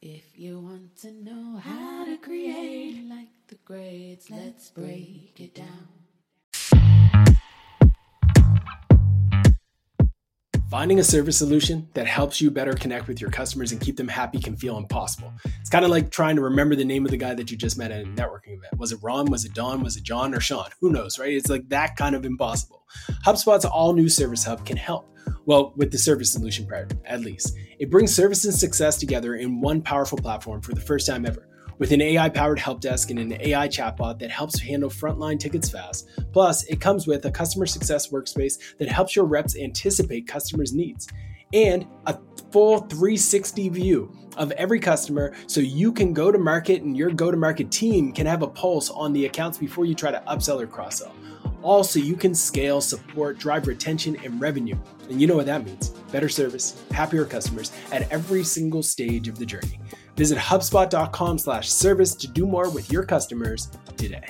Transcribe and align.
If 0.00 0.38
you 0.38 0.60
want 0.60 0.96
to 0.98 1.10
know 1.10 1.56
how 1.56 2.04
to 2.04 2.16
create 2.18 3.04
like 3.08 3.30
the 3.48 3.56
greats, 3.64 4.30
let's 4.30 4.70
break 4.70 5.32
it 5.40 5.56
down. 5.56 5.97
Finding 10.70 10.98
a 10.98 11.04
service 11.04 11.38
solution 11.38 11.88
that 11.94 12.06
helps 12.06 12.42
you 12.42 12.50
better 12.50 12.74
connect 12.74 13.08
with 13.08 13.22
your 13.22 13.30
customers 13.30 13.72
and 13.72 13.80
keep 13.80 13.96
them 13.96 14.06
happy 14.06 14.38
can 14.38 14.54
feel 14.54 14.76
impossible. 14.76 15.32
It's 15.60 15.70
kind 15.70 15.82
of 15.82 15.90
like 15.90 16.10
trying 16.10 16.36
to 16.36 16.42
remember 16.42 16.76
the 16.76 16.84
name 16.84 17.06
of 17.06 17.10
the 17.10 17.16
guy 17.16 17.32
that 17.32 17.50
you 17.50 17.56
just 17.56 17.78
met 17.78 17.90
at 17.90 18.02
a 18.02 18.04
networking 18.04 18.58
event. 18.58 18.76
Was 18.76 18.92
it 18.92 18.98
Ron? 19.02 19.30
Was 19.30 19.46
it 19.46 19.54
Don? 19.54 19.82
Was 19.82 19.96
it 19.96 20.02
John 20.02 20.34
or 20.34 20.40
Sean? 20.40 20.68
Who 20.82 20.90
knows, 20.90 21.18
right? 21.18 21.32
It's 21.32 21.48
like 21.48 21.66
that 21.70 21.96
kind 21.96 22.14
of 22.14 22.26
impossible. 22.26 22.84
HubSpot's 23.24 23.64
all 23.64 23.94
new 23.94 24.10
Service 24.10 24.44
Hub 24.44 24.66
can 24.66 24.76
help. 24.76 25.08
Well, 25.46 25.72
with 25.76 25.90
the 25.90 25.96
service 25.96 26.30
solution 26.30 26.66
part, 26.66 26.92
at 27.06 27.20
least. 27.20 27.56
It 27.78 27.90
brings 27.90 28.14
service 28.14 28.44
and 28.44 28.52
success 28.52 28.98
together 28.98 29.36
in 29.36 29.62
one 29.62 29.80
powerful 29.80 30.18
platform 30.18 30.60
for 30.60 30.74
the 30.74 30.82
first 30.82 31.06
time 31.06 31.24
ever 31.24 31.47
with 31.78 31.92
an 31.92 32.00
AI 32.00 32.28
powered 32.28 32.58
help 32.58 32.80
desk 32.80 33.10
and 33.10 33.18
an 33.18 33.32
AI 33.40 33.68
chatbot 33.68 34.18
that 34.18 34.30
helps 34.30 34.60
handle 34.60 34.90
frontline 34.90 35.38
tickets 35.38 35.70
fast. 35.70 36.08
Plus, 36.32 36.64
it 36.64 36.80
comes 36.80 37.06
with 37.06 37.24
a 37.24 37.30
customer 37.30 37.66
success 37.66 38.08
workspace 38.08 38.76
that 38.78 38.88
helps 38.88 39.14
your 39.16 39.24
reps 39.24 39.56
anticipate 39.56 40.26
customers' 40.26 40.72
needs 40.72 41.08
and 41.52 41.86
a 42.06 42.18
full 42.52 42.78
360 42.78 43.68
view 43.68 44.12
of 44.36 44.52
every 44.52 44.78
customer 44.78 45.34
so 45.46 45.60
you 45.60 45.92
can 45.92 46.12
go 46.12 46.30
to 46.30 46.38
market 46.38 46.82
and 46.82 46.96
your 46.96 47.10
go 47.10 47.30
to 47.30 47.36
market 47.36 47.70
team 47.70 48.12
can 48.12 48.26
have 48.26 48.42
a 48.42 48.46
pulse 48.46 48.90
on 48.90 49.12
the 49.12 49.26
accounts 49.26 49.58
before 49.58 49.84
you 49.84 49.94
try 49.94 50.10
to 50.10 50.22
upsell 50.28 50.60
or 50.60 50.66
cross 50.66 50.98
sell. 50.98 51.14
Also, 51.62 51.98
you 51.98 52.14
can 52.14 52.34
scale, 52.34 52.80
support, 52.80 53.38
drive 53.38 53.66
retention, 53.66 54.16
and 54.24 54.40
revenue. 54.40 54.76
And 55.10 55.20
you 55.20 55.26
know 55.26 55.34
what 55.34 55.46
that 55.46 55.64
means 55.64 55.88
better 56.12 56.28
service, 56.28 56.82
happier 56.92 57.24
customers 57.24 57.72
at 57.90 58.10
every 58.12 58.44
single 58.44 58.82
stage 58.82 59.28
of 59.28 59.38
the 59.38 59.44
journey. 59.44 59.80
Visit 60.18 60.36
HubSpot.com 60.36 61.38
slash 61.38 61.70
service 61.70 62.12
to 62.16 62.26
do 62.26 62.44
more 62.44 62.68
with 62.70 62.90
your 62.90 63.04
customers 63.04 63.68
today. 63.96 64.26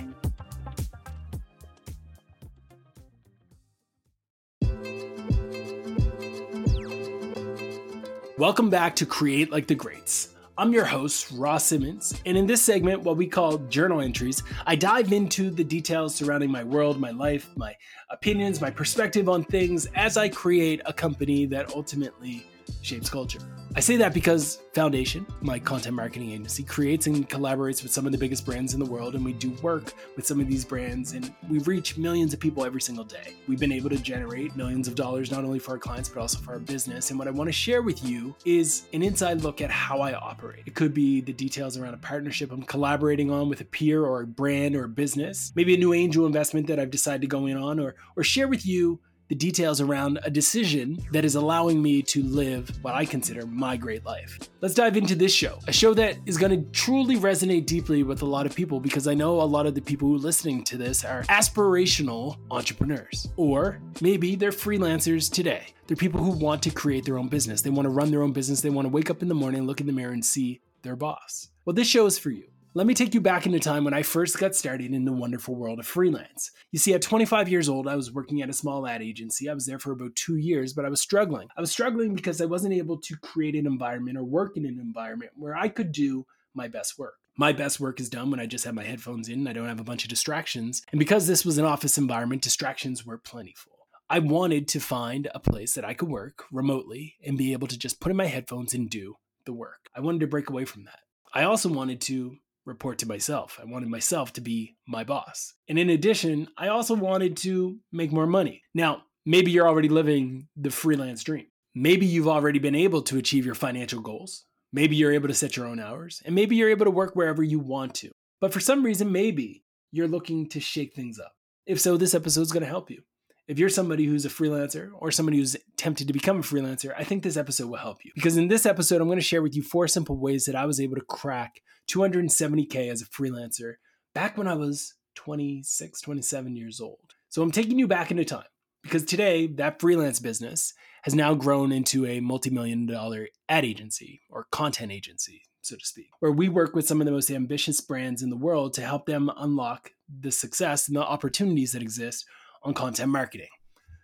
Welcome 8.37 8.69
back 8.69 8.95
to 8.97 9.07
Create 9.07 9.51
Like 9.51 9.67
the 9.67 9.75
Greats. 9.75 10.35
I'm 10.59 10.75
your 10.75 10.85
host, 10.85 11.33
Ross 11.33 11.65
Simmonds, 11.65 12.21
and 12.27 12.37
in 12.37 12.47
this 12.47 12.61
segment, 12.61 13.03
what 13.03 13.17
we 13.17 13.27
call 13.27 13.57
journal 13.57 14.03
entries, 14.03 14.43
I 14.67 14.77
dive 14.77 15.15
into 15.15 15.49
the 15.49 15.65
details 15.65 16.15
surrounding 16.15 16.51
my 16.51 16.65
world, 16.65 17.01
my 17.01 17.13
life, 17.13 17.49
my 17.57 17.75
opinions, 18.11 18.61
my 18.61 18.71
perspective 18.71 19.31
on 19.31 19.43
things 19.43 19.87
as 19.95 20.19
I 20.19 20.29
create 20.29 20.83
a 20.85 20.93
company 20.93 21.47
that 21.47 21.75
ultimately 21.75 22.47
shapes 22.83 23.09
culture. 23.09 23.41
I 23.79 23.81
say 23.81 23.97
that 23.99 24.13
because 24.13 24.59
Foundation, 24.73 25.25
my 25.41 25.61
content 25.61 25.95
marketing 25.95 26.33
agency, 26.33 26.65
creates 26.65 27.07
and 27.07 27.29
collaborates 27.29 27.81
with 27.85 27.93
some 27.93 28.07
of 28.07 28.13
the 28.13 28.19
biggest 28.19 28.45
brands 28.45 28.75
in 28.75 28.81
the 28.81 28.87
world, 28.87 29.15
and 29.15 29.25
we 29.25 29.33
do 29.33 29.51
work 29.63 29.93
with 30.17 30.27
some 30.27 30.41
of 30.41 30.49
these 30.49 30.65
brands, 30.65 31.13
and 31.13 31.33
we 31.49 31.61
reach 31.61 31.97
millions 31.97 32.35
of 32.35 32.41
people 32.41 32.65
every 32.65 32.81
single 32.81 33.05
day. 33.05 33.35
We've 33.47 33.61
been 33.61 33.71
able 33.71 33.89
to 33.91 33.97
generate 33.97 34.57
millions 34.57 34.89
of 34.89 34.97
dollars 34.97 35.31
not 35.31 35.45
only 35.45 35.61
for 35.61 35.71
our 35.71 35.79
clients, 35.79 36.09
but 36.09 36.21
also 36.21 36.41
for 36.41 36.55
our 36.55 36.59
business. 36.59 37.11
And 37.11 37.21
what 37.21 37.29
I 37.29 37.31
want 37.31 37.47
to 37.47 37.53
share 37.53 37.83
with 37.83 38.05
you 38.05 38.35
is 38.45 38.89
an 38.95 39.05
inside 39.05 39.43
look 39.43 39.61
at 39.61 39.71
how 39.71 40.01
I 40.01 40.13
operate. 40.15 40.65
It 40.67 40.75
could 40.75 40.93
be 40.93 41.21
the 41.21 41.33
details 41.33 41.79
around 41.79 41.95
a 41.95 41.99
partnership 41.99 42.51
I'm 42.51 42.63
collaborating 42.63 43.31
on 43.31 43.49
with 43.49 43.61
a 43.61 43.65
peer 43.65 44.05
or 44.05 44.23
a 44.23 44.27
brand 44.27 44.75
or 44.75 44.87
a 44.87 44.89
business, 44.89 45.53
maybe 45.55 45.75
a 45.75 45.79
new 45.79 45.95
angel 45.95 46.27
investment 46.27 46.67
that 46.67 46.81
I've 46.81 46.91
decided 46.91 47.21
to 47.21 47.29
go 47.29 47.47
in 47.47 47.57
on, 47.57 47.79
or, 47.79 47.95
or 48.17 48.25
share 48.25 48.49
with 48.49 48.67
you 48.67 48.99
the 49.29 49.35
details 49.35 49.81
around 49.81 50.19
a 50.25 50.31
decision 50.31 50.99
that 51.13 51.25
is 51.25 51.35
allowing 51.35 51.83
me 51.83 52.03
to 52.03 52.23
live 52.23 52.71
what 52.83 52.95
I 52.95 53.05
consider 53.05 53.47
my 53.47 53.77
great 53.77 54.05
life. 54.05 54.39
Let's 54.61 54.75
dive 54.75 54.97
into 54.97 55.15
this 55.15 55.33
show, 55.33 55.59
a 55.67 55.73
show 55.73 55.93
that 55.95 56.17
is 56.27 56.39
going 56.39 56.53
to 56.53 56.71
truly 56.71 57.17
resonate 57.17 57.67
deeply 57.67 58.03
with 58.03 58.23
a 58.23 58.27
lot 58.27 58.47
of 58.47 58.55
people 58.55 58.81
because 58.81 59.07
I 59.07 59.15
know 59.15 59.41
a 59.41 59.43
lot 59.43 59.67
of 59.67 59.75
the 59.75 59.83
people 59.83 60.09
who 60.09 60.17
are 60.17 60.19
listening 60.19 60.65
to 60.65 60.77
this 60.77 61.05
are 61.05 61.23
aspirational 61.25 62.39
entrepreneurs, 62.51 63.29
or 63.37 63.81
maybe 64.01 64.35
they're 64.35 64.51
freelancers 64.51 65.31
today. 65.31 65.67
They're 65.87 65.97
people 65.97 66.23
who 66.23 66.31
want 66.31 66.63
to 66.65 66.71
create 66.71 67.05
their 67.05 67.19
own 67.19 67.29
business. 67.29 67.63
They 67.63 67.71
want 67.71 67.87
to 67.87 67.91
run 67.91 68.11
their 68.11 68.23
own 68.23 68.33
business. 68.33 68.61
They 68.61 68.71
want 68.71 68.87
to 68.87 68.91
wake 68.91 69.11
up 69.11 69.23
in 69.23 69.29
the 69.29 69.35
morning, 69.35 69.67
look 69.67 69.81
in 69.81 69.87
the 69.87 69.93
mirror, 69.93 70.13
and 70.13 70.25
see 70.25 70.61
their 70.83 70.97
boss. 70.97 71.49
Well, 71.65 71.75
this 71.75 71.89
show 71.89 72.07
is 72.07 72.19
for 72.19 72.31
you. 72.31 72.45
Let 72.79 72.87
me 72.87 72.95
take 72.95 73.13
you 73.13 73.21
back 73.21 73.45
into 73.45 73.59
time 73.59 73.83
when 73.83 73.93
I 73.93 74.05
first 74.05 74.39
got 74.39 74.55
started 74.55 74.95
in 74.95 75.05
the 75.05 75.13
wonderful 75.13 75.57
world 75.57 75.81
of 75.81 75.87
freelance. 75.89 76.53
You 76.71 76.79
see, 76.79 76.95
at 76.95 77.03
25 77.03 77.49
years 77.49 77.69
old, 77.69 77.89
I 77.89 77.97
was 77.97 78.13
working 78.13 78.41
at 78.41 78.51
a 78.51 78.53
small 78.53 78.87
ad 78.87 79.03
agency. 79.03 79.51
I 79.51 79.55
was 79.55 79.67
there 79.67 79.81
for 79.81 79.91
about 79.91 80.15
two 80.15 80.37
years, 80.37 80.75
but 80.75 80.85
I 80.85 80.89
was 80.89 81.01
struggling. 81.01 81.49
I 81.57 81.61
was 81.61 81.73
struggling 81.73 82.15
because 82.15 82.41
I 82.41 82.45
wasn't 82.45 82.75
able 82.75 82.97
to 82.99 83.17
create 83.17 83.57
an 83.57 83.67
environment 83.67 84.17
or 84.17 84.23
work 84.23 84.57
in 84.57 84.65
an 84.65 84.79
environment 84.79 85.33
where 85.35 85.57
I 85.57 85.69
could 85.69 85.91
do 85.91 86.25
my 86.55 86.69
best 86.69 87.01
work. 87.01 87.15
My 87.37 87.51
best 87.51 87.81
work 87.81 87.99
is 87.99 88.09
done 88.09 88.31
when 88.31 88.39
I 88.39 88.47
just 88.47 88.65
have 88.65 88.77
my 88.77 88.85
headphones 88.85 89.29
in 89.29 89.41
and 89.41 89.49
I 89.49 89.55
don't 89.55 89.67
have 89.67 89.81
a 89.81 89.85
bunch 89.85 90.05
of 90.05 90.11
distractions. 90.11 90.83
And 90.93 91.01
because 91.01 91.27
this 91.27 91.45
was 91.45 91.59
an 91.59 91.65
office 91.65 91.99
environment, 91.99 92.43
distractions 92.43 93.05
were 93.05 93.19
plentiful. 93.19 93.73
I 94.09 94.21
wanted 94.21 94.69
to 94.69 94.79
find 94.79 95.29
a 95.35 95.41
place 95.41 95.75
that 95.75 95.85
I 95.85 95.95
could 95.95 96.11
work 96.11 96.45
remotely 96.53 97.17
and 97.27 97.37
be 97.37 97.53
able 97.55 97.67
to 97.67 97.77
just 97.77 97.99
put 97.99 98.11
in 98.11 98.17
my 98.17 98.27
headphones 98.27 98.73
and 98.73 98.89
do 98.89 99.17
the 99.47 99.53
work. 99.53 99.91
I 99.97 100.01
wanted 100.01 100.21
to 100.21 100.29
break 100.29 100.49
away 100.49 100.65
from 100.65 100.85
that. 100.85 101.01
I 101.35 101.43
also 101.43 101.69
wanted 101.69 102.01
to 102.03 102.39
report 102.69 102.99
to 102.99 103.09
myself. 103.09 103.59
I 103.61 103.65
wanted 103.65 103.89
myself 103.89 104.33
to 104.35 104.41
be 104.41 104.77
my 104.87 105.03
boss. 105.03 105.55
And 105.69 105.79
in 105.79 105.91
addition, 105.91 106.49
I 106.57 106.69
also 106.69 106.95
wanted 106.95 107.37
to 107.39 107.79
make 107.91 108.13
more 108.13 108.27
money. 108.27 108.63
Now, 108.75 109.03
maybe 109.27 109.51
you're 109.51 109.67
already 109.67 109.89
living 109.89 110.49
the 110.57 110.71
freelance 110.71 111.25
dream. 111.25 111.47
Maybe 111.75 112.07
you've 112.07 112.29
already 112.29 112.59
been 112.59 112.75
able 112.75 113.03
to 113.03 113.19
achieve 113.19 113.47
your 113.47 113.55
financial 113.55 114.01
goals. 114.01 114.45
Maybe 114.73 114.97
you're 114.97 115.13
able 115.13 115.29
to 115.29 115.35
set 115.35 115.57
your 115.57 115.67
own 115.67 115.81
hours. 115.81 116.23
And 116.25 116.35
maybe 116.35 116.55
you're 116.55 116.71
able 116.71 116.85
to 116.85 116.91
work 116.91 117.17
wherever 117.17 117.43
you 117.43 117.59
want 117.59 117.95
to. 117.97 118.11
But 118.41 118.53
for 118.53 118.61
some 118.61 118.85
reason, 118.85 119.11
maybe 119.11 119.65
you're 119.91 120.09
looking 120.09 120.49
to 120.51 120.61
shake 120.61 120.95
things 120.95 121.19
up. 121.19 121.33
If 121.67 121.81
so, 121.81 121.97
this 121.97 122.15
episode 122.15 122.43
is 122.43 122.53
going 122.53 122.63
to 122.63 122.69
help 122.69 122.91
you. 122.91 123.03
If 123.49 123.59
you're 123.59 123.71
somebody 123.71 124.05
who's 124.05 124.27
a 124.27 124.29
freelancer 124.29 124.91
or 124.99 125.11
somebody 125.11 125.39
who's 125.39 125.57
tempted 125.79 126.07
to 126.07 126.13
become 126.13 126.41
a 126.41 126.43
freelancer, 126.43 126.93
I 126.99 127.03
think 127.03 127.23
this 127.23 127.39
episode 127.39 127.69
will 127.69 127.79
help 127.79 128.05
you. 128.05 128.13
Because 128.15 128.37
in 128.37 128.49
this 128.49 128.67
episode, 128.67 129.01
I'm 129.01 129.09
going 129.09 129.19
to 129.19 129.25
share 129.25 129.41
with 129.41 129.57
you 129.57 129.63
four 129.63 129.89
simple 129.89 130.19
ways 130.19 130.45
that 130.45 130.55
I 130.55 130.67
was 130.67 130.79
able 130.79 130.97
to 130.97 131.05
crack 131.09 131.63
270K 131.91 132.91
as 132.93 133.01
a 133.01 133.07
freelancer 133.07 133.77
back 134.15 134.37
when 134.37 134.47
I 134.47 134.55
was 134.55 134.95
26, 135.15 136.03
27 136.03 136.57
years 136.57 136.79
old. 136.79 137.15
So 137.31 137.41
I'm 137.41 137.51
taking 137.51 137.79
you 137.79 137.89
back 137.89 138.11
into 138.11 138.23
time 138.27 138.45
because 138.83 139.05
today 139.05 139.47
that 139.47 139.81
freelance 139.81 140.21
business 140.21 140.75
has 141.05 141.15
now 141.15 141.35
grown 141.35 141.73
into 141.73 142.05
a 142.05 142.21
multi 142.21 142.51
million 142.51 142.85
dollar 142.85 143.29
ad 143.49 143.65
agency 143.65 144.21
or 144.29 144.47
content 144.53 144.93
agency, 144.93 145.41
so 145.63 145.75
to 145.75 145.87
speak, 145.87 146.11
where 146.21 146.33
we 146.33 146.51
work 146.51 146.75
with 146.75 146.87
some 146.87 147.01
of 147.01 147.07
the 147.07 147.13
most 147.13 147.31
ambitious 147.31 147.81
brands 147.81 148.23
in 148.23 148.29
the 148.29 148.37
world 148.37 148.75
to 148.75 148.83
help 148.83 149.07
them 149.07 149.31
unlock 149.39 149.93
the 150.21 150.31
success 150.31 150.87
and 150.87 150.97
the 150.99 151.03
opportunities 151.03 151.73
that 151.73 151.81
exist 151.81 152.27
on 152.63 152.75
content 152.75 153.11
marketing. 153.11 153.49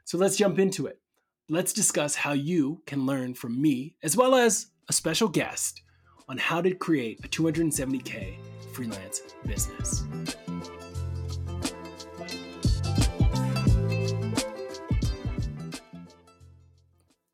So 0.05 0.19
let's 0.19 0.37
jump 0.37 0.59
into 0.59 0.87
it. 0.87 0.99
Let's 1.49 1.73
discuss 1.73 2.15
how 2.15 2.33
you 2.33 2.83
can 2.87 3.07
learn 3.07 3.35
from 3.35 3.61
me, 3.61 3.97
as 4.03 4.17
well 4.17 4.35
as 4.35 4.69
a 4.89 4.93
special 4.93 5.29
guest, 5.29 5.83
on 6.29 6.39
how 6.39 6.63
to 6.63 6.75
create 6.75 7.25
a 7.25 7.29
270K 7.29 8.37
freelance 8.73 9.21
business. 9.47 10.05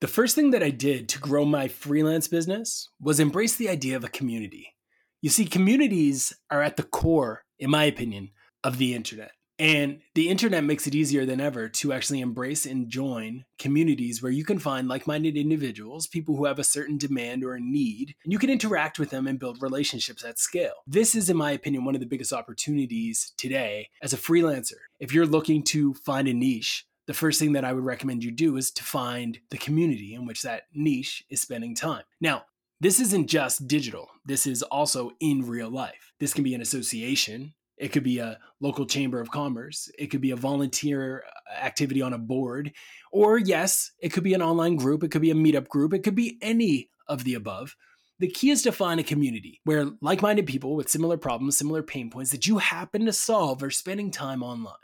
The 0.00 0.08
first 0.08 0.34
thing 0.34 0.50
that 0.52 0.62
I 0.62 0.70
did 0.70 1.10
to 1.10 1.18
grow 1.18 1.44
my 1.44 1.68
freelance 1.68 2.26
business 2.26 2.88
was 3.00 3.20
embrace 3.20 3.56
the 3.56 3.68
idea 3.68 3.96
of 3.96 4.04
a 4.04 4.08
community. 4.08 4.74
You 5.20 5.28
see, 5.28 5.44
communities 5.44 6.32
are 6.50 6.62
at 6.62 6.78
the 6.78 6.82
core, 6.82 7.44
in 7.58 7.70
my 7.70 7.84
opinion, 7.84 8.30
of 8.64 8.78
the 8.78 8.94
internet. 8.94 9.32
And 9.60 10.00
the 10.14 10.30
internet 10.30 10.64
makes 10.64 10.86
it 10.86 10.94
easier 10.94 11.26
than 11.26 11.38
ever 11.38 11.68
to 11.68 11.92
actually 11.92 12.22
embrace 12.22 12.64
and 12.64 12.88
join 12.88 13.44
communities 13.58 14.22
where 14.22 14.32
you 14.32 14.42
can 14.42 14.58
find 14.58 14.88
like 14.88 15.06
minded 15.06 15.36
individuals, 15.36 16.06
people 16.06 16.34
who 16.34 16.46
have 16.46 16.58
a 16.58 16.64
certain 16.64 16.96
demand 16.96 17.44
or 17.44 17.52
a 17.52 17.60
need, 17.60 18.14
and 18.24 18.32
you 18.32 18.38
can 18.38 18.48
interact 18.48 18.98
with 18.98 19.10
them 19.10 19.26
and 19.26 19.38
build 19.38 19.60
relationships 19.60 20.24
at 20.24 20.38
scale. 20.38 20.72
This 20.86 21.14
is, 21.14 21.28
in 21.28 21.36
my 21.36 21.50
opinion, 21.50 21.84
one 21.84 21.94
of 21.94 22.00
the 22.00 22.06
biggest 22.06 22.32
opportunities 22.32 23.34
today 23.36 23.90
as 24.00 24.14
a 24.14 24.16
freelancer. 24.16 24.78
If 24.98 25.12
you're 25.12 25.26
looking 25.26 25.62
to 25.64 25.92
find 25.92 26.26
a 26.26 26.32
niche, 26.32 26.86
the 27.06 27.12
first 27.12 27.38
thing 27.38 27.52
that 27.52 27.64
I 27.64 27.74
would 27.74 27.84
recommend 27.84 28.24
you 28.24 28.30
do 28.30 28.56
is 28.56 28.70
to 28.70 28.82
find 28.82 29.40
the 29.50 29.58
community 29.58 30.14
in 30.14 30.24
which 30.24 30.40
that 30.40 30.68
niche 30.72 31.22
is 31.28 31.42
spending 31.42 31.74
time. 31.74 32.04
Now, 32.18 32.44
this 32.80 32.98
isn't 32.98 33.26
just 33.26 33.68
digital. 33.68 34.08
This 34.24 34.46
is 34.46 34.62
also 34.62 35.10
in 35.20 35.46
real 35.46 35.68
life. 35.68 36.14
This 36.18 36.32
can 36.32 36.44
be 36.44 36.54
an 36.54 36.62
association, 36.62 37.52
it 37.80 37.92
could 37.92 38.02
be 38.02 38.18
a 38.18 38.38
local 38.60 38.84
chamber 38.84 39.20
of 39.20 39.30
commerce. 39.30 39.90
It 39.98 40.08
could 40.08 40.20
be 40.20 40.32
a 40.32 40.36
volunteer 40.36 41.24
uh, 41.26 41.64
activity 41.64 42.02
on 42.02 42.12
a 42.12 42.18
board. 42.18 42.72
Or, 43.10 43.38
yes, 43.38 43.92
it 43.98 44.10
could 44.10 44.22
be 44.22 44.34
an 44.34 44.42
online 44.42 44.76
group. 44.76 45.02
It 45.02 45.10
could 45.10 45.22
be 45.22 45.30
a 45.30 45.34
meetup 45.34 45.66
group. 45.66 45.94
It 45.94 46.02
could 46.02 46.14
be 46.14 46.38
any 46.42 46.90
of 47.08 47.24
the 47.24 47.34
above. 47.34 47.74
The 48.18 48.28
key 48.28 48.50
is 48.50 48.62
to 48.62 48.72
find 48.72 49.00
a 49.00 49.04
community 49.04 49.62
where 49.64 49.86
like 50.02 50.20
minded 50.20 50.44
people 50.44 50.76
with 50.76 50.90
similar 50.90 51.16
problems, 51.16 51.56
similar 51.56 51.82
pain 51.82 52.10
points 52.10 52.32
that 52.32 52.46
you 52.46 52.58
happen 52.58 53.06
to 53.06 53.14
solve 53.14 53.62
are 53.62 53.70
spending 53.70 54.10
time 54.10 54.42
online. 54.42 54.74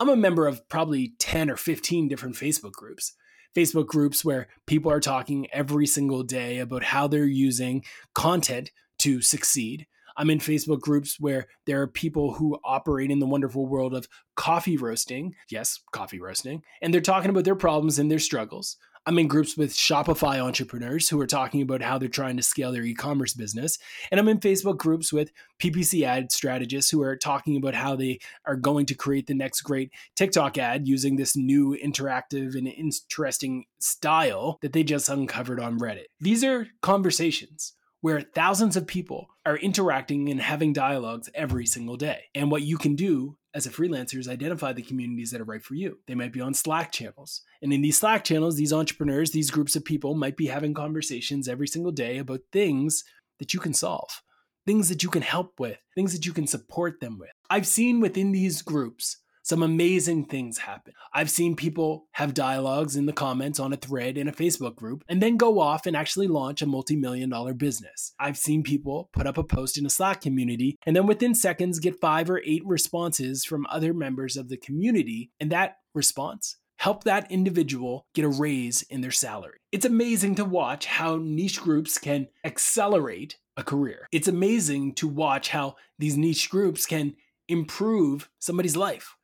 I'm 0.00 0.08
a 0.08 0.16
member 0.16 0.48
of 0.48 0.68
probably 0.68 1.14
10 1.20 1.50
or 1.50 1.56
15 1.56 2.08
different 2.08 2.34
Facebook 2.34 2.72
groups. 2.72 3.12
Facebook 3.56 3.86
groups 3.86 4.24
where 4.24 4.48
people 4.66 4.90
are 4.90 5.00
talking 5.00 5.46
every 5.52 5.86
single 5.86 6.24
day 6.24 6.58
about 6.58 6.82
how 6.82 7.06
they're 7.06 7.24
using 7.24 7.84
content 8.12 8.72
to 8.98 9.22
succeed. 9.22 9.86
I'm 10.16 10.30
in 10.30 10.38
Facebook 10.38 10.80
groups 10.80 11.18
where 11.18 11.46
there 11.66 11.80
are 11.82 11.86
people 11.86 12.34
who 12.34 12.58
operate 12.64 13.10
in 13.10 13.18
the 13.18 13.26
wonderful 13.26 13.66
world 13.66 13.94
of 13.94 14.08
coffee 14.36 14.76
roasting. 14.76 15.34
Yes, 15.50 15.80
coffee 15.92 16.20
roasting. 16.20 16.62
And 16.82 16.92
they're 16.92 17.00
talking 17.00 17.30
about 17.30 17.44
their 17.44 17.54
problems 17.54 17.98
and 17.98 18.10
their 18.10 18.18
struggles. 18.18 18.76
I'm 19.06 19.18
in 19.18 19.28
groups 19.28 19.56
with 19.56 19.72
Shopify 19.72 20.38
entrepreneurs 20.40 21.08
who 21.08 21.18
are 21.20 21.26
talking 21.26 21.62
about 21.62 21.80
how 21.80 21.96
they're 21.96 22.08
trying 22.08 22.36
to 22.36 22.42
scale 22.42 22.70
their 22.70 22.82
e 22.82 22.94
commerce 22.94 23.32
business. 23.32 23.78
And 24.10 24.20
I'm 24.20 24.28
in 24.28 24.40
Facebook 24.40 24.76
groups 24.76 25.10
with 25.10 25.32
PPC 25.58 26.02
ad 26.02 26.30
strategists 26.30 26.90
who 26.90 27.02
are 27.02 27.16
talking 27.16 27.56
about 27.56 27.74
how 27.74 27.96
they 27.96 28.20
are 28.44 28.56
going 28.56 28.84
to 28.86 28.94
create 28.94 29.26
the 29.26 29.34
next 29.34 29.62
great 29.62 29.90
TikTok 30.16 30.58
ad 30.58 30.86
using 30.86 31.16
this 31.16 31.34
new 31.34 31.76
interactive 31.82 32.54
and 32.54 32.68
interesting 32.68 33.64
style 33.78 34.58
that 34.60 34.74
they 34.74 34.82
just 34.82 35.08
uncovered 35.08 35.60
on 35.60 35.78
Reddit. 35.78 36.06
These 36.20 36.44
are 36.44 36.68
conversations 36.82 37.72
where 38.00 38.20
thousands 38.20 38.76
of 38.76 38.86
people 38.86 39.28
are 39.44 39.56
interacting 39.56 40.28
and 40.30 40.40
having 40.40 40.72
dialogues 40.72 41.28
every 41.34 41.66
single 41.66 41.96
day. 41.96 42.24
And 42.34 42.50
what 42.50 42.62
you 42.62 42.78
can 42.78 42.96
do 42.96 43.36
as 43.52 43.66
a 43.66 43.70
freelancer 43.70 44.18
is 44.18 44.28
identify 44.28 44.72
the 44.72 44.82
communities 44.82 45.30
that 45.30 45.40
are 45.40 45.44
right 45.44 45.62
for 45.62 45.74
you. 45.74 45.98
They 46.06 46.14
might 46.14 46.32
be 46.32 46.40
on 46.40 46.54
Slack 46.54 46.92
channels. 46.92 47.42
And 47.60 47.72
in 47.72 47.82
these 47.82 47.98
Slack 47.98 48.24
channels, 48.24 48.56
these 48.56 48.72
entrepreneurs, 48.72 49.32
these 49.32 49.50
groups 49.50 49.76
of 49.76 49.84
people 49.84 50.14
might 50.14 50.36
be 50.36 50.46
having 50.46 50.72
conversations 50.72 51.48
every 51.48 51.66
single 51.66 51.92
day 51.92 52.18
about 52.18 52.40
things 52.52 53.04
that 53.38 53.52
you 53.52 53.60
can 53.60 53.74
solve, 53.74 54.22
things 54.66 54.88
that 54.88 55.02
you 55.02 55.08
can 55.10 55.22
help 55.22 55.58
with, 55.58 55.78
things 55.94 56.12
that 56.12 56.26
you 56.26 56.32
can 56.32 56.46
support 56.46 57.00
them 57.00 57.18
with. 57.18 57.30
I've 57.48 57.66
seen 57.66 58.00
within 58.00 58.32
these 58.32 58.62
groups 58.62 59.16
some 59.42 59.62
amazing 59.62 60.26
things 60.26 60.58
happen. 60.58 60.92
I've 61.12 61.30
seen 61.30 61.56
people 61.56 62.06
have 62.12 62.34
dialogues 62.34 62.96
in 62.96 63.06
the 63.06 63.12
comments 63.12 63.58
on 63.58 63.72
a 63.72 63.76
thread 63.76 64.18
in 64.18 64.28
a 64.28 64.32
Facebook 64.32 64.76
group 64.76 65.02
and 65.08 65.22
then 65.22 65.36
go 65.36 65.60
off 65.60 65.86
and 65.86 65.96
actually 65.96 66.28
launch 66.28 66.62
a 66.62 66.66
multi 66.66 66.96
million 66.96 67.30
dollar 67.30 67.54
business. 67.54 68.12
I've 68.18 68.36
seen 68.36 68.62
people 68.62 69.08
put 69.12 69.26
up 69.26 69.38
a 69.38 69.44
post 69.44 69.78
in 69.78 69.86
a 69.86 69.90
Slack 69.90 70.20
community 70.20 70.78
and 70.86 70.94
then 70.94 71.06
within 71.06 71.34
seconds 71.34 71.78
get 71.78 72.00
five 72.00 72.30
or 72.30 72.42
eight 72.44 72.62
responses 72.64 73.44
from 73.44 73.66
other 73.70 73.94
members 73.94 74.36
of 74.36 74.48
the 74.48 74.56
community. 74.56 75.30
And 75.40 75.50
that 75.52 75.76
response 75.94 76.56
helped 76.78 77.04
that 77.04 77.30
individual 77.30 78.06
get 78.14 78.24
a 78.24 78.28
raise 78.28 78.82
in 78.82 79.02
their 79.02 79.10
salary. 79.10 79.58
It's 79.70 79.84
amazing 79.84 80.36
to 80.36 80.44
watch 80.46 80.86
how 80.86 81.16
niche 81.16 81.60
groups 81.60 81.98
can 81.98 82.28
accelerate 82.42 83.36
a 83.56 83.62
career. 83.62 84.08
It's 84.12 84.28
amazing 84.28 84.94
to 84.94 85.06
watch 85.06 85.50
how 85.50 85.76
these 85.98 86.16
niche 86.16 86.48
groups 86.48 86.86
can 86.86 87.16
improve 87.48 88.30
somebody's 88.38 88.76
life. 88.76 89.16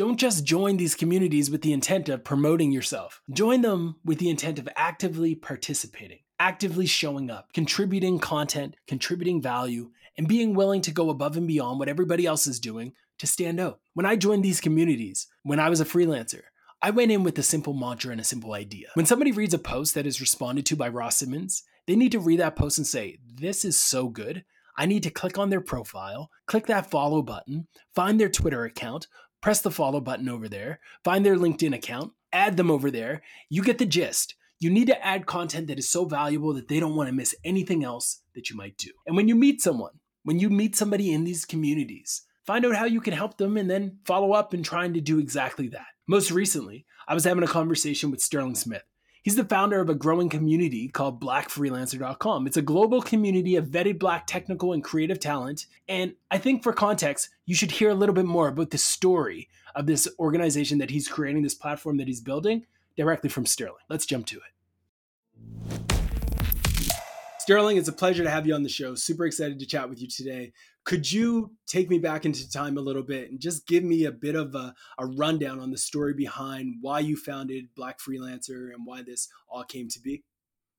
Don't 0.00 0.16
just 0.16 0.46
join 0.46 0.78
these 0.78 0.94
communities 0.94 1.50
with 1.50 1.60
the 1.60 1.74
intent 1.74 2.08
of 2.08 2.24
promoting 2.24 2.72
yourself. 2.72 3.20
Join 3.30 3.60
them 3.60 3.96
with 4.02 4.18
the 4.18 4.30
intent 4.30 4.58
of 4.58 4.66
actively 4.74 5.34
participating, 5.34 6.20
actively 6.38 6.86
showing 6.86 7.30
up, 7.30 7.52
contributing 7.52 8.18
content, 8.18 8.76
contributing 8.86 9.42
value, 9.42 9.90
and 10.16 10.26
being 10.26 10.54
willing 10.54 10.80
to 10.80 10.90
go 10.90 11.10
above 11.10 11.36
and 11.36 11.46
beyond 11.46 11.78
what 11.78 11.90
everybody 11.90 12.24
else 12.24 12.46
is 12.46 12.58
doing 12.58 12.94
to 13.18 13.26
stand 13.26 13.60
out. 13.60 13.80
When 13.92 14.06
I 14.06 14.16
joined 14.16 14.42
these 14.42 14.62
communities, 14.62 15.26
when 15.42 15.60
I 15.60 15.68
was 15.68 15.82
a 15.82 15.84
freelancer, 15.84 16.44
I 16.80 16.88
went 16.88 17.12
in 17.12 17.22
with 17.22 17.38
a 17.38 17.42
simple 17.42 17.74
mantra 17.74 18.10
and 18.10 18.22
a 18.22 18.24
simple 18.24 18.54
idea. 18.54 18.88
When 18.94 19.04
somebody 19.04 19.32
reads 19.32 19.52
a 19.52 19.58
post 19.58 19.94
that 19.96 20.06
is 20.06 20.18
responded 20.18 20.64
to 20.64 20.76
by 20.76 20.88
Ross 20.88 21.18
Simmonds, 21.18 21.62
they 21.86 21.94
need 21.94 22.12
to 22.12 22.20
read 22.20 22.40
that 22.40 22.56
post 22.56 22.78
and 22.78 22.86
say, 22.86 23.18
This 23.22 23.66
is 23.66 23.78
so 23.78 24.08
good. 24.08 24.46
I 24.78 24.86
need 24.86 25.02
to 25.02 25.10
click 25.10 25.36
on 25.36 25.50
their 25.50 25.60
profile, 25.60 26.30
click 26.46 26.64
that 26.68 26.90
follow 26.90 27.20
button, 27.20 27.68
find 27.94 28.18
their 28.18 28.30
Twitter 28.30 28.64
account, 28.64 29.08
press 29.40 29.60
the 29.60 29.70
follow 29.70 30.00
button 30.00 30.28
over 30.28 30.48
there, 30.48 30.80
find 31.04 31.24
their 31.24 31.36
LinkedIn 31.36 31.74
account, 31.74 32.12
add 32.32 32.56
them 32.56 32.70
over 32.70 32.90
there. 32.90 33.22
You 33.48 33.62
get 33.62 33.78
the 33.78 33.86
gist. 33.86 34.34
You 34.58 34.70
need 34.70 34.88
to 34.88 35.06
add 35.06 35.26
content 35.26 35.68
that 35.68 35.78
is 35.78 35.88
so 35.88 36.04
valuable 36.04 36.52
that 36.54 36.68
they 36.68 36.80
don't 36.80 36.94
want 36.94 37.08
to 37.08 37.14
miss 37.14 37.34
anything 37.44 37.82
else 37.82 38.20
that 38.34 38.50
you 38.50 38.56
might 38.56 38.76
do. 38.76 38.90
And 39.06 39.16
when 39.16 39.26
you 39.26 39.34
meet 39.34 39.62
someone, 39.62 40.00
when 40.22 40.38
you 40.38 40.50
meet 40.50 40.76
somebody 40.76 41.12
in 41.12 41.24
these 41.24 41.46
communities, 41.46 42.22
find 42.46 42.66
out 42.66 42.76
how 42.76 42.84
you 42.84 43.00
can 43.00 43.14
help 43.14 43.38
them 43.38 43.56
and 43.56 43.70
then 43.70 43.98
follow 44.04 44.32
up 44.32 44.52
and 44.52 44.62
trying 44.62 44.92
to 44.94 45.00
do 45.00 45.18
exactly 45.18 45.68
that. 45.68 45.86
Most 46.06 46.30
recently, 46.30 46.84
I 47.08 47.14
was 47.14 47.24
having 47.24 47.42
a 47.42 47.48
conversation 47.48 48.10
with 48.10 48.20
Sterling 48.20 48.54
Smith. 48.54 48.82
He's 49.22 49.36
the 49.36 49.44
founder 49.44 49.80
of 49.80 49.90
a 49.90 49.94
growing 49.94 50.30
community 50.30 50.88
called 50.88 51.20
blackfreelancer.com. 51.20 52.46
It's 52.46 52.56
a 52.56 52.62
global 52.62 53.02
community 53.02 53.56
of 53.56 53.66
vetted 53.66 53.98
black 53.98 54.26
technical 54.26 54.72
and 54.72 54.82
creative 54.82 55.20
talent. 55.20 55.66
And 55.88 56.14
I 56.30 56.38
think 56.38 56.62
for 56.62 56.72
context, 56.72 57.28
you 57.44 57.54
should 57.54 57.72
hear 57.72 57.90
a 57.90 57.94
little 57.94 58.14
bit 58.14 58.24
more 58.24 58.48
about 58.48 58.70
the 58.70 58.78
story 58.78 59.48
of 59.74 59.86
this 59.86 60.08
organization 60.18 60.78
that 60.78 60.90
he's 60.90 61.06
creating, 61.06 61.42
this 61.42 61.54
platform 61.54 61.98
that 61.98 62.08
he's 62.08 62.22
building 62.22 62.64
directly 62.96 63.28
from 63.28 63.44
Sterling. 63.44 63.84
Let's 63.90 64.06
jump 64.06 64.24
to 64.26 64.36
it. 64.36 64.42
Sterling, 67.40 67.76
it's 67.76 67.88
a 67.88 67.92
pleasure 67.92 68.22
to 68.22 68.30
have 68.30 68.46
you 68.46 68.54
on 68.54 68.62
the 68.62 68.68
show. 68.70 68.94
Super 68.94 69.26
excited 69.26 69.58
to 69.58 69.66
chat 69.66 69.90
with 69.90 70.00
you 70.00 70.08
today. 70.08 70.52
Could 70.84 71.10
you 71.12 71.52
take 71.66 71.90
me 71.90 71.98
back 71.98 72.24
into 72.24 72.50
time 72.50 72.78
a 72.78 72.80
little 72.80 73.02
bit 73.02 73.30
and 73.30 73.38
just 73.38 73.66
give 73.66 73.84
me 73.84 74.04
a 74.04 74.12
bit 74.12 74.34
of 74.34 74.54
a, 74.54 74.74
a 74.98 75.06
rundown 75.06 75.60
on 75.60 75.70
the 75.70 75.78
story 75.78 76.14
behind 76.14 76.76
why 76.80 77.00
you 77.00 77.16
founded 77.16 77.66
Black 77.76 77.98
Freelancer 78.00 78.72
and 78.72 78.84
why 78.84 79.02
this 79.02 79.28
all 79.48 79.64
came 79.64 79.88
to 79.88 80.00
be? 80.00 80.24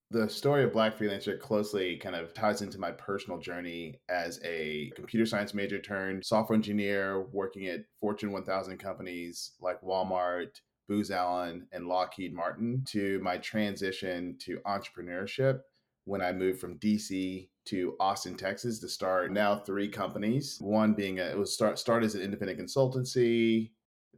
The 0.10 0.28
story 0.28 0.66
of 0.66 0.74
Black 0.74 0.98
Freelancer 0.98 1.40
closely 1.40 1.96
kind 1.96 2.18
of 2.18 2.34
ties 2.34 2.62
into 2.62 2.78
my 2.78 2.92
personal 2.92 3.40
journey 3.40 4.02
as 4.10 4.42
a 4.44 4.92
computer 4.96 5.26
science 5.26 5.54
major 5.54 5.80
turned 5.80 6.26
software 6.26 6.58
engineer 6.58 7.28
working 7.32 7.68
at 7.68 7.86
Fortune 8.02 8.34
1000 8.34 8.78
companies 8.78 9.52
like 9.62 9.80
Walmart, 9.82 10.60
Booz 10.90 11.12
Allen, 11.12 11.66
and 11.72 11.88
Lockheed 11.88 12.34
Martin 12.34 12.84
to 12.90 13.20
my 13.20 13.38
transition 13.38 14.36
to 14.40 14.60
entrepreneurship 14.66 15.62
when 16.04 16.22
I 16.22 16.34
moved 16.34 16.60
from 16.60 16.78
DC 16.80 17.48
to 17.66 17.96
Austin, 18.00 18.36
Texas 18.36 18.80
to 18.80 18.90
start 18.90 19.32
now 19.32 19.58
three 19.60 19.88
companies. 19.88 20.58
One 20.60 20.94
being 20.94 21.20
a, 21.20 21.24
it 21.24 21.38
was 21.38 21.54
start 21.54 21.80
start 21.80 22.04
as 22.04 22.16
an 22.16 22.22
independent 22.22 22.60
consultancy 22.60 23.72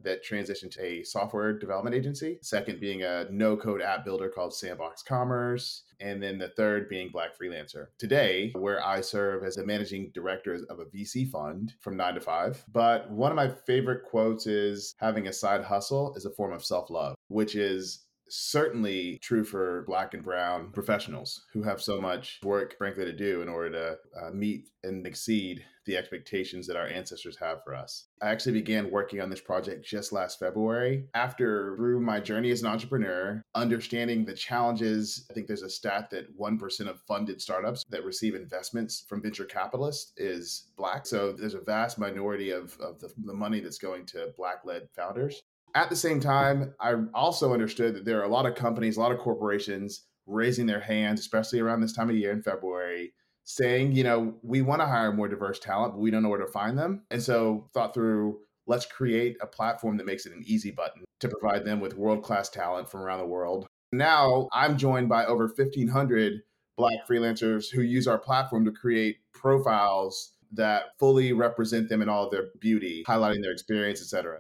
that 0.04 0.26
transitioned 0.26 0.72
to 0.72 0.84
a 0.84 1.04
software 1.04 1.58
development 1.58 1.96
agency. 1.96 2.40
Second 2.42 2.80
being 2.80 3.04
a 3.04 3.26
no 3.30 3.56
code 3.56 3.82
app 3.82 4.06
builder 4.06 4.30
called 4.30 4.54
Sandbox 4.54 5.02
Commerce. 5.04 5.84
And 6.00 6.22
then 6.22 6.38
the 6.38 6.50
third 6.50 6.90
being 6.90 7.10
Black 7.10 7.38
Freelancer. 7.38 7.88
Today, 7.98 8.52
where 8.56 8.86
I 8.86 9.02
serve 9.02 9.44
as 9.44 9.56
the 9.56 9.66
managing 9.66 10.12
director 10.14 10.60
of 10.70 10.80
a 10.80 10.86
VC 10.86 11.30
fund 11.30 11.74
from 11.80 11.96
nine 11.96 12.16
to 12.16 12.22
five. 12.22 12.64
But 12.72 13.10
one 13.10 13.32
of 13.32 13.38
my 13.38 13.48
favorite 13.48 14.04
quotes 14.04 14.46
is 14.46 14.94
having 14.98 15.28
a 15.28 15.34
side 15.34 15.64
hustle 15.64 16.14
is 16.16 16.26
a 16.26 16.32
form 16.32 16.52
of 16.52 16.66
self 16.66 16.90
love, 16.90 17.16
which 17.30 17.56
is 17.56 18.04
certainly 18.34 19.20
true 19.22 19.44
for 19.44 19.84
black 19.86 20.16
and 20.16 20.24
brown 20.24 20.72
professionals 20.72 21.46
who 21.54 21.62
have 21.62 21.82
so 21.82 22.02
much 22.02 22.40
work, 22.44 22.76
frankly, 22.78 23.06
to 23.06 23.14
do 23.14 23.42
in 23.42 23.48
order 23.48 23.70
to 23.70 23.98
uh, 24.20 24.32
meet 24.32 24.70
and 24.84 25.06
exceed 25.06 25.64
the 25.86 25.98
expectations 25.98 26.66
that 26.66 26.78
our 26.78 26.88
ancestors 26.88 27.38
have 27.38 27.64
for 27.64 27.76
us. 27.76 28.06
I 28.22 28.30
actually 28.30 28.54
began 28.54 28.90
working 28.90 29.22
on 29.22 29.30
this 29.30 29.42
project 29.42 29.86
just 29.86 30.14
last 30.14 30.40
February 30.40 31.06
after 31.14 31.76
through 31.76 32.00
my 32.00 32.20
journey 32.20 32.52
as 32.52 32.62
an 32.62 32.70
entrepreneur, 32.70 33.44
understanding 33.54 34.26
the 34.26 34.34
challenges. 34.34 35.28
I 35.30 35.34
think 35.34 35.48
there's 35.48 35.62
a 35.62 35.70
stat 35.70 36.10
that 36.12 36.38
1% 36.40 36.88
of 36.88 37.02
funded 37.02 37.42
startups 37.42 37.84
that 37.90 38.06
receive 38.06 38.34
investments 38.34 39.06
from 39.08 39.22
venture 39.22 39.46
capitalists 39.46 40.14
is 40.18 40.70
black. 40.78 41.06
So 41.06 41.34
there's 41.34 41.54
a 41.54 41.60
vast 41.62 42.00
minority 42.00 42.52
of, 42.52 42.78
of 42.80 43.00
the, 43.00 43.14
the 43.26 43.34
money 43.34 43.60
that's 43.60 43.78
going 43.78 44.06
to 44.08 44.34
black 44.38 44.62
led 44.64 44.88
founders. 44.96 45.44
At 45.76 45.90
the 45.90 45.96
same 45.96 46.20
time, 46.20 46.76
I 46.80 46.94
also 47.16 47.52
understood 47.52 47.96
that 47.96 48.06
there 48.06 48.20
are 48.20 48.26
a 48.26 48.32
lot 48.32 48.46
of 48.46 48.54
companies, 48.56 48.96
a 48.96 49.00
lot 49.00 49.12
of 49.12 49.18
corporations 49.18 50.06
raising 50.28 50.68
their 50.68 50.80
hands, 50.80 51.20
especially 51.20 51.60
around 51.60 51.82
this 51.82 51.94
time 51.94 52.10
of 52.10 52.16
year 52.16 52.32
in 52.32 52.44
February, 52.44 53.14
saying, 53.44 53.92
you 53.94 54.04
know, 54.04 54.36
we 54.44 54.62
want 54.62 54.82
to 54.82 54.86
hire 54.86 55.12
more 55.12 55.28
diverse 55.28 55.60
talent, 55.60 55.94
but 55.94 56.00
we 56.00 56.12
don't 56.12 56.22
know 56.22 56.30
where 56.30 56.40
to 56.40 56.52
find 56.52 56.78
them. 56.78 57.04
And 57.10 57.22
so 57.22 57.70
thought 57.74 57.94
through, 57.94 58.40
let's 58.68 58.86
create 58.86 59.36
a 59.42 59.48
platform 59.48 59.98
that 59.98 60.06
makes 60.06 60.28
it 60.28 60.34
an 60.34 60.44
easy 60.46 60.70
button 60.70 61.04
to 61.20 61.28
provide 61.28 61.66
them 61.66 61.80
with 61.80 61.98
world-class 61.98 62.50
talent 62.50 62.90
from 62.90 63.02
around 63.02 63.20
the 63.20 63.26
world. 63.26 63.66
Now 63.92 64.50
I'm 64.54 64.78
joined 64.78 65.10
by 65.10 65.26
over 65.26 65.48
1500 65.48 66.42
black 66.78 67.08
freelancers 67.10 67.72
who 67.72 67.82
use 67.82 68.08
our 68.08 68.20
platform 68.20 68.66
to 68.66 68.72
create 68.72 69.18
profiles 69.34 70.34
that 70.52 70.84
fully 71.00 71.34
represent 71.34 71.90
them 71.90 72.04
in 72.04 72.10
all 72.10 72.26
of 72.26 72.32
their 72.32 72.50
beauty, 72.60 73.04
highlighting 73.08 73.42
their 73.42 73.52
experience, 73.52 74.02
etc 74.02 74.40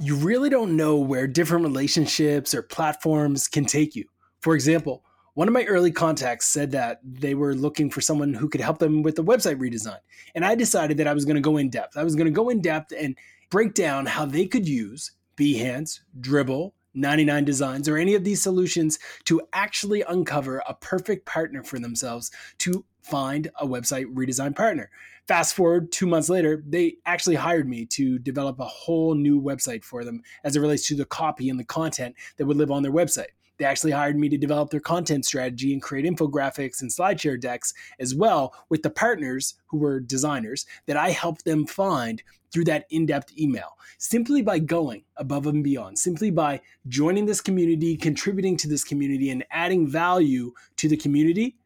you 0.00 0.14
really 0.16 0.48
don't 0.48 0.76
know 0.76 0.96
where 0.96 1.26
different 1.26 1.64
relationships 1.64 2.54
or 2.54 2.62
platforms 2.62 3.48
can 3.48 3.64
take 3.64 3.96
you. 3.96 4.04
For 4.40 4.54
example, 4.54 5.04
one 5.34 5.48
of 5.48 5.54
my 5.54 5.64
early 5.64 5.92
contacts 5.92 6.46
said 6.46 6.72
that 6.72 7.00
they 7.04 7.34
were 7.34 7.54
looking 7.54 7.90
for 7.90 8.00
someone 8.00 8.34
who 8.34 8.48
could 8.48 8.60
help 8.60 8.78
them 8.78 9.02
with 9.02 9.18
a 9.18 9.22
website 9.22 9.56
redesign. 9.56 9.98
And 10.34 10.44
I 10.44 10.54
decided 10.54 10.96
that 10.96 11.06
I 11.06 11.14
was 11.14 11.24
going 11.24 11.36
to 11.36 11.40
go 11.40 11.56
in 11.56 11.70
depth. 11.70 11.96
I 11.96 12.04
was 12.04 12.16
going 12.16 12.26
to 12.26 12.32
go 12.32 12.48
in 12.48 12.60
depth 12.60 12.92
and 12.96 13.16
break 13.50 13.74
down 13.74 14.06
how 14.06 14.24
they 14.24 14.46
could 14.46 14.68
use 14.68 15.12
Behance, 15.36 16.00
Dribbble, 16.20 16.72
99 16.94 17.44
Designs, 17.44 17.88
or 17.88 17.96
any 17.96 18.14
of 18.14 18.24
these 18.24 18.42
solutions 18.42 18.98
to 19.24 19.40
actually 19.52 20.02
uncover 20.02 20.62
a 20.66 20.74
perfect 20.74 21.26
partner 21.26 21.62
for 21.62 21.78
themselves 21.78 22.30
to 22.58 22.84
find 23.08 23.50
a 23.60 23.66
website 23.66 24.06
redesign 24.14 24.54
partner. 24.54 24.90
Fast 25.26 25.54
forward 25.54 25.92
two 25.92 26.06
months 26.06 26.28
later, 26.28 26.62
they 26.66 26.96
actually 27.04 27.34
hired 27.34 27.68
me 27.68 27.84
to 27.86 28.18
develop 28.18 28.58
a 28.60 28.64
whole 28.64 29.14
new 29.14 29.40
website 29.40 29.84
for 29.84 30.04
them 30.04 30.22
as 30.44 30.56
it 30.56 30.60
relates 30.60 30.86
to 30.88 30.94
the 30.94 31.04
copy 31.04 31.50
and 31.50 31.60
the 31.60 31.64
content 31.64 32.14
that 32.36 32.46
would 32.46 32.56
live 32.56 32.70
on 32.70 32.82
their 32.82 32.92
website. 32.92 33.28
They 33.58 33.64
actually 33.64 33.90
hired 33.90 34.16
me 34.16 34.28
to 34.28 34.38
develop 34.38 34.70
their 34.70 34.80
content 34.80 35.26
strategy 35.26 35.72
and 35.72 35.82
create 35.82 36.06
infographics 36.06 36.80
and 36.80 36.90
slideshare 36.90 37.40
decks 37.40 37.74
as 37.98 38.14
well 38.14 38.54
with 38.68 38.82
the 38.82 38.90
partners 38.90 39.54
who 39.66 39.78
were 39.78 40.00
designers 40.00 40.64
that 40.86 40.96
I 40.96 41.10
helped 41.10 41.44
them 41.44 41.66
find 41.66 42.22
through 42.52 42.64
that 42.64 42.86
in 42.90 43.04
depth 43.04 43.36
email. 43.36 43.76
Simply 43.98 44.42
by 44.42 44.60
going 44.60 45.02
above 45.16 45.46
and 45.46 45.62
beyond, 45.62 45.98
simply 45.98 46.30
by 46.30 46.60
joining 46.86 47.26
this 47.26 47.40
community, 47.40 47.96
contributing 47.96 48.56
to 48.58 48.68
this 48.68 48.84
community, 48.84 49.30
and 49.30 49.44
adding 49.50 49.86
value 49.86 50.52
to 50.76 50.88
the 50.88 50.96
community, 50.96 51.56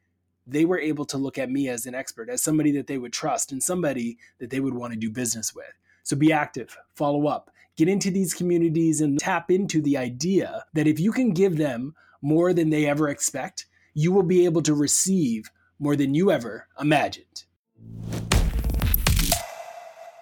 they 0.47 0.65
were 0.65 0.79
able 0.79 1.05
to 1.07 1.19
look 1.19 1.39
at 1.39 1.51
me 1.51 1.69
as 1.69 1.87
an 1.87 1.95
expert, 1.95 2.29
as 2.29 2.43
somebody 2.43 2.73
that 2.73 2.87
they 2.87 2.99
would 2.99 3.13
trust, 3.13 3.53
and 3.53 3.63
somebody 3.63 4.19
that 4.39 4.51
they 4.51 4.61
would 4.61 4.75
want 4.75 4.93
to 4.93 4.99
do 4.99 5.11
business 5.11 5.55
with. 5.55 5.73
So 6.03 6.17
be 6.17 6.33
active, 6.33 6.77
follow 6.95 7.27
up, 7.27 7.51
get 7.77 7.89
into 7.89 8.11
these 8.11 8.35
communities, 8.35 9.01
and 9.01 9.19
tap 9.19 9.51
into 9.51 9.81
the 9.81 9.97
idea 9.97 10.65
that 10.75 10.87
if 10.89 10.99
you 10.99 11.13
can 11.13 11.33
give 11.33 11.57
them 11.57 11.95
more 12.21 12.53
than 12.53 12.71
they 12.71 12.87
ever 12.87 13.09
expect, 13.09 13.67
you 13.95 14.13
will 14.13 14.23
be 14.23 14.45
able 14.45 14.63
to 14.63 14.75
receive 14.75 15.51
more 15.79 15.97
than 15.97 16.15
you 16.15 16.31
ever 16.31 16.67
imagined. 16.81 17.45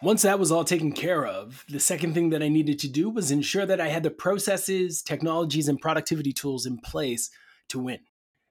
Once 0.02 0.22
that 0.22 0.38
was 0.38 0.50
all 0.50 0.64
taken 0.64 0.92
care 0.92 1.26
of, 1.26 1.62
the 1.68 1.78
second 1.78 2.14
thing 2.14 2.30
that 2.30 2.42
I 2.42 2.48
needed 2.48 2.78
to 2.78 2.88
do 2.88 3.10
was 3.10 3.30
ensure 3.30 3.66
that 3.66 3.82
I 3.82 3.88
had 3.88 4.02
the 4.02 4.10
processes, 4.10 5.02
technologies, 5.02 5.68
and 5.68 5.78
productivity 5.78 6.32
tools 6.32 6.64
in 6.64 6.78
place 6.78 7.30
to 7.68 7.78
win. 7.78 8.00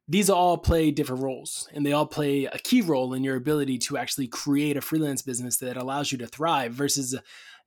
These 0.09 0.31
all 0.31 0.57
play 0.57 0.89
different 0.89 1.21
roles, 1.21 1.69
and 1.71 1.85
they 1.85 1.93
all 1.93 2.07
play 2.07 2.45
a 2.45 2.57
key 2.57 2.81
role 2.81 3.13
in 3.13 3.23
your 3.23 3.35
ability 3.35 3.77
to 3.77 3.97
actually 3.97 4.27
create 4.27 4.75
a 4.75 4.81
freelance 4.81 5.21
business 5.21 5.57
that 5.57 5.77
allows 5.77 6.11
you 6.11 6.17
to 6.17 6.25
thrive 6.25 6.73
versus 6.73 7.15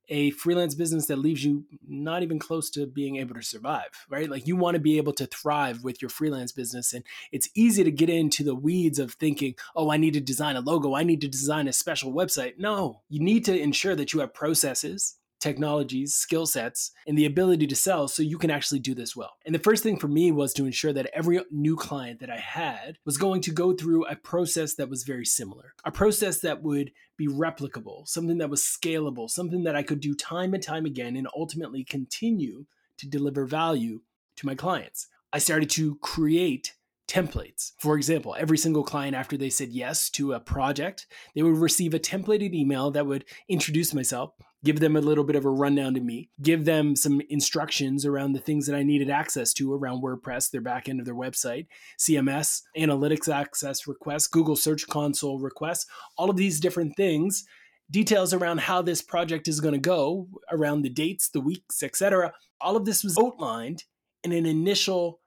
a 0.09 0.31
freelance 0.33 0.75
business 0.75 1.07
that 1.07 1.21
leaves 1.21 1.45
you 1.45 1.65
not 1.87 2.25
even 2.25 2.41
close 2.41 2.69
to 2.71 2.85
being 2.85 3.15
able 3.17 3.37
to 3.37 3.43
survive, 3.43 4.07
right? 4.09 4.29
Like 4.29 4.49
you 4.49 4.57
want 4.57 4.75
to 4.75 4.81
be 4.81 4.97
able 4.97 5.13
to 5.13 5.27
thrive 5.27 5.85
with 5.85 6.03
your 6.03 6.09
freelance 6.09 6.51
business. 6.51 6.93
And 6.93 7.05
it's 7.31 7.49
easy 7.55 7.85
to 7.85 7.93
get 7.93 8.11
into 8.11 8.43
the 8.43 8.57
weeds 8.57 8.99
of 8.99 9.13
thinking, 9.13 9.55
oh, 9.77 9.93
I 9.93 9.97
need 9.97 10.15
to 10.15 10.21
design 10.21 10.57
a 10.57 10.61
logo, 10.61 10.97
I 10.97 11.05
need 11.05 11.21
to 11.21 11.29
design 11.29 11.69
a 11.69 11.73
special 11.73 12.13
website. 12.13 12.59
No, 12.59 13.03
you 13.09 13.21
need 13.21 13.45
to 13.45 13.57
ensure 13.57 13.95
that 13.95 14.13
you 14.13 14.19
have 14.19 14.35
processes 14.35 15.17
technologies, 15.43 16.15
skill 16.15 16.47
sets, 16.47 16.93
and 17.07 17.19
the 17.19 17.27
ability 17.27 17.67
to 17.67 17.77
sell 17.77 18.09
so 18.09 18.23
you 18.23 18.39
can 18.39 18.51
actually 18.51 18.79
do 18.79 18.95
this 18.95 19.17
well. 19.17 19.33
And 19.45 19.55
the 19.55 19.59
first 19.59 19.83
thing 19.83 19.99
for 19.99 20.09
me 20.09 20.31
was 20.31 20.55
to 20.55 20.65
ensure 20.65 20.93
that 20.93 21.11
every 21.13 21.41
new 21.51 21.77
client 21.77 22.21
that 22.21 22.31
I 22.31 22.39
had 22.39 22.99
was 23.05 23.19
going 23.19 23.43
to 23.43 23.51
go 23.51 23.73
through 23.73 24.07
a 24.07 24.17
process 24.17 24.77
that 24.77 24.89
was 24.89 25.03
very 25.03 25.27
similar, 25.27 25.75
a 25.85 25.91
process 25.91 26.41
that 26.41 26.63
would 26.63 26.93
be 27.19 27.27
replicable, 27.27 28.07
something 28.07 28.39
that 28.39 28.51
was 28.51 28.63
scalable, 28.63 29.29
something 29.29 29.65
that 29.65 29.77
I 29.77 29.83
could 29.83 30.01
do 30.01 30.15
time 30.15 30.55
and 30.55 30.63
time 30.63 30.87
again 30.87 31.17
and 31.17 31.27
ultimately 31.37 31.85
continue 31.85 32.67
to 32.99 33.09
deliver 33.09 33.45
value 33.45 34.01
to 34.37 34.47
my 34.47 34.55
clients. 34.55 35.09
I 35.33 35.39
started 35.39 35.71
to 35.71 35.97
create 35.97 36.75
templates. 37.09 37.73
For 37.79 37.97
example, 37.97 38.35
every 38.39 38.57
single 38.57 38.85
client, 38.85 39.15
after 39.15 39.37
they 39.37 39.51
said 39.51 39.71
yes 39.71 40.09
to 40.11 40.33
a 40.33 40.41
project, 40.41 41.07
they 41.35 41.43
would 41.43 41.57
receive 41.57 41.95
a 41.95 41.99
templated 41.99 42.55
email 42.55 42.91
that 42.93 43.07
would 43.07 43.25
introduce 43.49 43.93
myself, 43.93 44.31
give 44.65 44.81
them 44.81 44.97
a 44.97 45.01
little 45.01 45.25
bit 45.25 45.37
of 45.37 45.45
a 45.45 45.51
rundown 45.51 45.95
to 45.95 46.01
me, 46.01 46.31
give 46.41 46.65
them 46.65 46.95
some 46.95 47.21
instructions 47.29 48.07
around 48.07 48.33
the 48.33 48.41
things 48.41 48.67
that 48.67 48.77
I 48.77 48.83
needed 48.83 49.11
access 49.11 49.53
to 49.55 49.75
around 49.75 50.03
WordPress, 50.03 50.51
their 50.51 50.61
back 50.61 50.89
end 50.89 51.01
of 51.01 51.07
their 51.07 51.15
website, 51.15 51.67
CMS, 51.99 52.63
analytics 52.77 53.33
access 53.33 53.87
requests, 53.87 54.29
Google 54.29 54.57
Search 54.57 54.87
Console 54.87 55.41
requests, 55.41 55.87
all 56.17 56.31
of 56.31 56.37
these 56.37 56.61
different 56.61 56.97
things. 56.97 57.45
Details 57.91 58.33
around 58.33 58.61
how 58.61 58.81
this 58.81 59.03
project 59.03 59.49
is 59.49 59.61
going 59.61 59.75
to 59.75 59.81
go, 59.81 60.29
around 60.51 60.83
the 60.83 60.89
dates, 60.89 61.29
the 61.29 61.41
weeks, 61.41 61.83
etc. 61.83 62.33
All 62.61 62.77
of 62.77 62.87
this 62.87 63.05
was 63.05 63.19
outlined 63.19 63.85
in 64.25 64.33
an 64.33 64.47
initial 64.47 65.21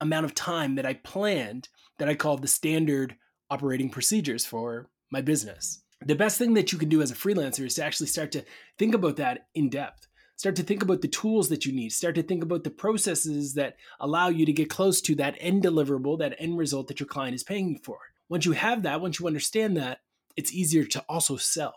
amount 0.00 0.24
of 0.24 0.34
time 0.34 0.74
that 0.76 0.86
I 0.86 0.94
planned 0.94 1.68
that 1.98 2.08
I 2.08 2.14
called 2.14 2.42
the 2.42 2.48
standard 2.48 3.16
operating 3.50 3.90
procedures 3.90 4.44
for 4.44 4.90
my 5.10 5.20
business. 5.20 5.82
The 6.08 6.14
best 6.14 6.38
thing 6.38 6.54
that 6.54 6.72
you 6.72 6.78
can 6.78 6.88
do 6.88 7.02
as 7.02 7.10
a 7.10 7.14
freelancer 7.14 7.66
is 7.66 7.74
to 7.74 7.84
actually 7.84 8.06
start 8.06 8.32
to 8.32 8.42
think 8.78 8.94
about 8.94 9.16
that 9.16 9.48
in 9.54 9.68
depth. 9.68 10.08
Start 10.36 10.56
to 10.56 10.62
think 10.62 10.82
about 10.82 11.02
the 11.02 11.08
tools 11.08 11.50
that 11.50 11.66
you 11.66 11.72
need. 11.72 11.90
Start 11.90 12.14
to 12.14 12.22
think 12.22 12.42
about 12.42 12.64
the 12.64 12.70
processes 12.70 13.52
that 13.54 13.76
allow 14.00 14.28
you 14.28 14.46
to 14.46 14.52
get 14.54 14.70
close 14.70 15.02
to 15.02 15.14
that 15.16 15.36
end 15.38 15.64
deliverable, 15.64 16.18
that 16.18 16.34
end 16.38 16.56
result 16.56 16.88
that 16.88 16.98
your 16.98 17.06
client 17.06 17.34
is 17.34 17.44
paying 17.44 17.68
you 17.68 17.78
for. 17.84 17.98
Once 18.30 18.46
you 18.46 18.52
have 18.52 18.84
that, 18.84 19.02
once 19.02 19.20
you 19.20 19.26
understand 19.26 19.76
that, 19.76 19.98
it's 20.34 20.54
easier 20.54 20.84
to 20.84 21.04
also 21.10 21.36
sell. 21.36 21.74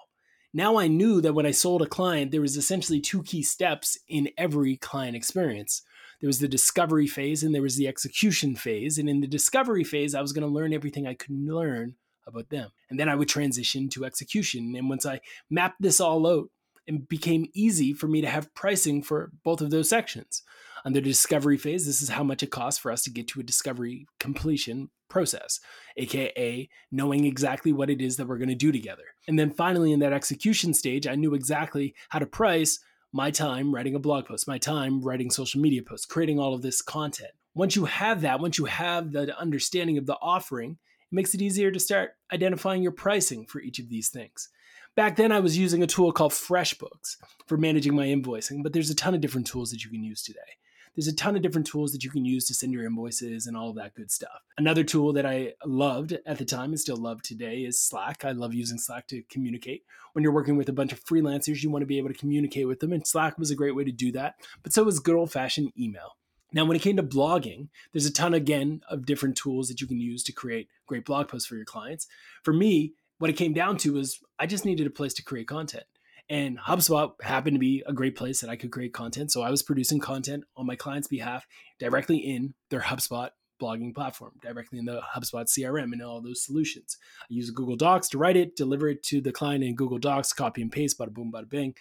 Now 0.54 0.78
I 0.78 0.88
knew 0.88 1.20
that 1.20 1.34
when 1.34 1.46
I 1.46 1.52
sold 1.52 1.82
a 1.82 1.86
client, 1.86 2.32
there 2.32 2.40
was 2.40 2.56
essentially 2.56 3.02
two 3.02 3.24
key 3.24 3.44
steps 3.44 3.98
in 4.08 4.30
every 4.38 4.78
client 4.78 5.18
experience 5.18 5.82
there 6.22 6.28
was 6.28 6.40
the 6.40 6.48
discovery 6.48 7.08
phase 7.08 7.42
and 7.42 7.54
there 7.54 7.64
was 7.64 7.78
the 7.78 7.88
execution 7.88 8.56
phase. 8.56 9.00
And 9.00 9.10
in 9.10 9.22
the 9.22 9.28
discovery 9.28 9.84
phase, 9.84 10.14
I 10.14 10.22
was 10.22 10.32
going 10.32 10.48
to 10.48 10.54
learn 10.54 10.72
everything 10.72 11.08
I 11.08 11.16
could 11.16 11.32
learn 11.32 11.96
about 12.32 12.50
them. 12.50 12.72
And 12.90 13.00
then 13.00 13.10
I 13.10 13.16
would 13.16 13.30
transition 13.30 13.90
to 13.90 14.06
execution. 14.06 14.74
And 14.76 14.90
once 14.90 15.06
I 15.06 15.22
mapped 15.50 15.82
this 15.82 16.00
all 16.00 16.26
out, 16.28 16.50
it 16.88 17.08
became 17.08 17.48
easy 17.54 17.94
for 17.94 18.08
me 18.08 18.22
to 18.22 18.30
have 18.30 18.54
pricing 18.56 19.04
for 19.04 19.32
both 19.44 19.62
of 19.62 19.70
those 19.70 19.90
sections. 19.90 20.44
On 20.84 20.94
the 20.94 21.02
discovery 21.02 21.58
phase, 21.58 21.86
this 21.86 22.02
is 22.02 22.10
how 22.10 22.24
much 22.24 22.42
it 22.42 22.50
costs 22.50 22.80
for 22.80 22.92
us 22.92 23.04
to 23.04 23.12
get 23.12 23.28
to 23.30 23.40
a 23.40 23.44
discovery 23.44 24.08
completion 24.20 24.90
process, 25.10 25.60
aka 25.98 26.68
knowing 26.92 27.26
exactly 27.26 27.72
what 27.72 27.90
it 27.90 28.02
is 28.02 28.18
that 28.18 28.28
we're 28.28 28.38
going 28.38 28.50
to 28.50 28.56
do 28.56 28.72
together. 28.72 29.04
And 29.28 29.38
then 29.38 29.52
finally, 29.52 29.92
in 29.92 30.00
that 30.00 30.14
execution 30.14 30.74
stage, 30.74 31.06
I 31.06 31.16
knew 31.16 31.36
exactly 31.36 31.94
how 32.10 32.20
to 32.20 32.26
price 32.26 32.80
my 33.14 33.30
time 33.30 33.76
writing 33.76 33.94
a 33.94 34.00
blog 34.00 34.26
post, 34.26 34.48
my 34.48 34.58
time 34.58 35.02
writing 35.02 35.30
social 35.30 35.62
media 35.62 35.84
posts, 35.84 36.06
creating 36.06 36.40
all 36.40 36.54
of 36.54 36.62
this 36.62 36.82
content. 36.82 37.32
Once 37.54 37.76
you 37.76 37.86
have 37.86 38.22
that, 38.22 38.40
once 38.40 38.58
you 38.58 38.66
have 38.66 39.12
the 39.12 39.38
understanding 39.38 39.98
of 39.98 40.06
the 40.06 40.16
offering, 40.22 40.78
it 41.12 41.16
makes 41.16 41.34
it 41.34 41.42
easier 41.42 41.72
to 41.72 41.80
start 41.80 42.16
identifying 42.32 42.84
your 42.84 42.92
pricing 42.92 43.46
for 43.46 43.60
each 43.60 43.80
of 43.80 43.90
these 43.90 44.10
things. 44.10 44.50
Back 44.96 45.16
then, 45.16 45.32
I 45.32 45.40
was 45.40 45.58
using 45.58 45.84
a 45.84 45.88
tool 45.88 46.12
called 46.12 46.34
FreshBooks 46.34 47.18
for 47.48 47.58
managing 47.58 47.96
my 47.96 48.08
invoicing, 48.08 48.62
but 48.62 48.74
there's 48.74 48.90
a 48.90 48.96
ton 48.96 49.14
of 49.14 49.22
different 49.22 49.48
tools 49.48 49.72
that 49.72 49.84
you 49.84 49.90
can 49.90 50.04
use 50.04 50.22
today 50.22 50.58
there's 50.96 51.08
a 51.08 51.16
ton 51.16 51.36
of 51.36 51.42
different 51.42 51.68
tools 51.68 51.94
that 51.94 52.04
you 52.04 52.10
can 52.10 52.26
use 52.26 52.46
to 52.46 52.54
send 52.54 52.74
your 52.74 52.86
invoices 52.86 53.48
and 53.48 53.56
all 53.56 53.70
of 53.70 53.76
that 53.76 53.94
good 53.96 54.12
stuff. 54.12 54.42
Another 54.58 54.84
tool 54.84 55.14
that 55.14 55.26
I 55.26 55.54
loved 55.66 56.18
at 56.26 56.38
the 56.38 56.46
time 56.46 56.72
and 56.72 56.80
still 56.80 56.98
love 56.98 57.22
today 57.22 57.60
is 57.60 57.82
Slack. 57.82 58.26
I 58.26 58.32
love 58.32 58.54
using 58.54 58.78
Slack 58.78 59.08
to 59.08 59.24
communicate. 59.30 59.84
When 60.14 60.24
you're 60.24 60.34
working 60.34 60.58
with 60.58 60.70
a 60.70 60.74
bunch 60.74 60.92
of 60.92 61.04
freelancers, 61.04 61.64
you 61.64 61.70
want 61.70 61.84
to 61.84 61.88
be 61.88 61.98
able 61.98 62.10
to 62.10 62.18
communicate 62.18 62.68
with 62.68 62.82
them, 62.82 62.92
and 62.92 63.08
Slack 63.08 63.38
was 63.38 63.52
a 63.52 63.56
great 63.56 63.76
way 63.76 63.86
to 63.86 63.92
do 63.92 64.12
that. 64.14 64.36
But 64.64 64.74
so 64.74 64.84
was 64.84 65.00
good 65.00 65.16
old 65.16 65.32
fashioned 65.32 65.72
email. 65.80 66.18
Now, 66.54 66.66
when 66.66 66.76
it 66.76 66.82
came 66.82 66.98
to 66.98 67.04
blogging, 67.04 67.70
there's 67.92 68.06
a 68.06 68.14
ton 68.14 68.34
again 68.34 68.82
of 68.90 69.06
different 69.06 69.38
tools 69.38 69.68
that 69.70 69.80
you 69.80 69.88
can 69.88 70.00
use 70.00 70.24
to 70.24 70.34
create 70.34 70.68
great 70.86 71.06
blog 71.06 71.28
posts 71.30 71.48
for 71.48 71.56
your 71.56 71.66
clients. 71.66 72.08
For 72.44 72.54
me, 72.54 72.94
what 73.20 73.30
it 73.30 73.38
came 73.38 73.54
down 73.54 73.78
to 73.78 73.94
was 73.94 74.20
I 74.40 74.48
just 74.48 74.66
needed 74.66 74.88
a 74.88 74.92
place 74.92 75.14
to 75.16 75.24
create 75.24 75.48
content. 75.48 75.86
And 76.30 76.58
HubSpot 76.60 77.12
happened 77.22 77.56
to 77.56 77.60
be 77.60 77.84
a 77.86 77.94
great 77.94 78.16
place 78.16 78.42
that 78.42 78.50
I 78.50 78.56
could 78.56 78.72
create 78.72 78.94
content. 78.94 79.32
So 79.32 79.42
I 79.42 79.50
was 79.50 79.64
producing 79.64 80.00
content 80.00 80.46
on 80.56 80.66
my 80.66 80.76
client's 80.76 81.08
behalf 81.08 81.46
directly 81.80 82.18
in 82.18 82.54
their 82.70 82.82
HubSpot 82.82 83.30
blogging 83.62 83.94
platform, 83.94 84.32
directly 84.42 84.80
in 84.80 84.86
the 84.86 85.02
HubSpot 85.16 85.46
CRM 85.46 85.94
and 85.94 86.02
all 86.02 86.22
those 86.22 86.44
solutions. 86.44 86.98
I 87.24 87.26
use 87.30 87.52
Google 87.52 87.76
Docs 87.76 88.10
to 88.10 88.18
write 88.18 88.38
it, 88.38 88.56
deliver 88.56 88.90
it 88.90 89.04
to 89.04 89.22
the 89.22 89.32
client 89.32 89.64
in 89.64 89.76
Google 89.76 90.00
Docs, 90.00 90.34
copy 90.34 90.62
and 90.62 90.72
paste, 90.72 90.98
bada 90.98 91.14
boom, 91.14 91.32
bada 91.34 91.48
bing. 91.48 91.76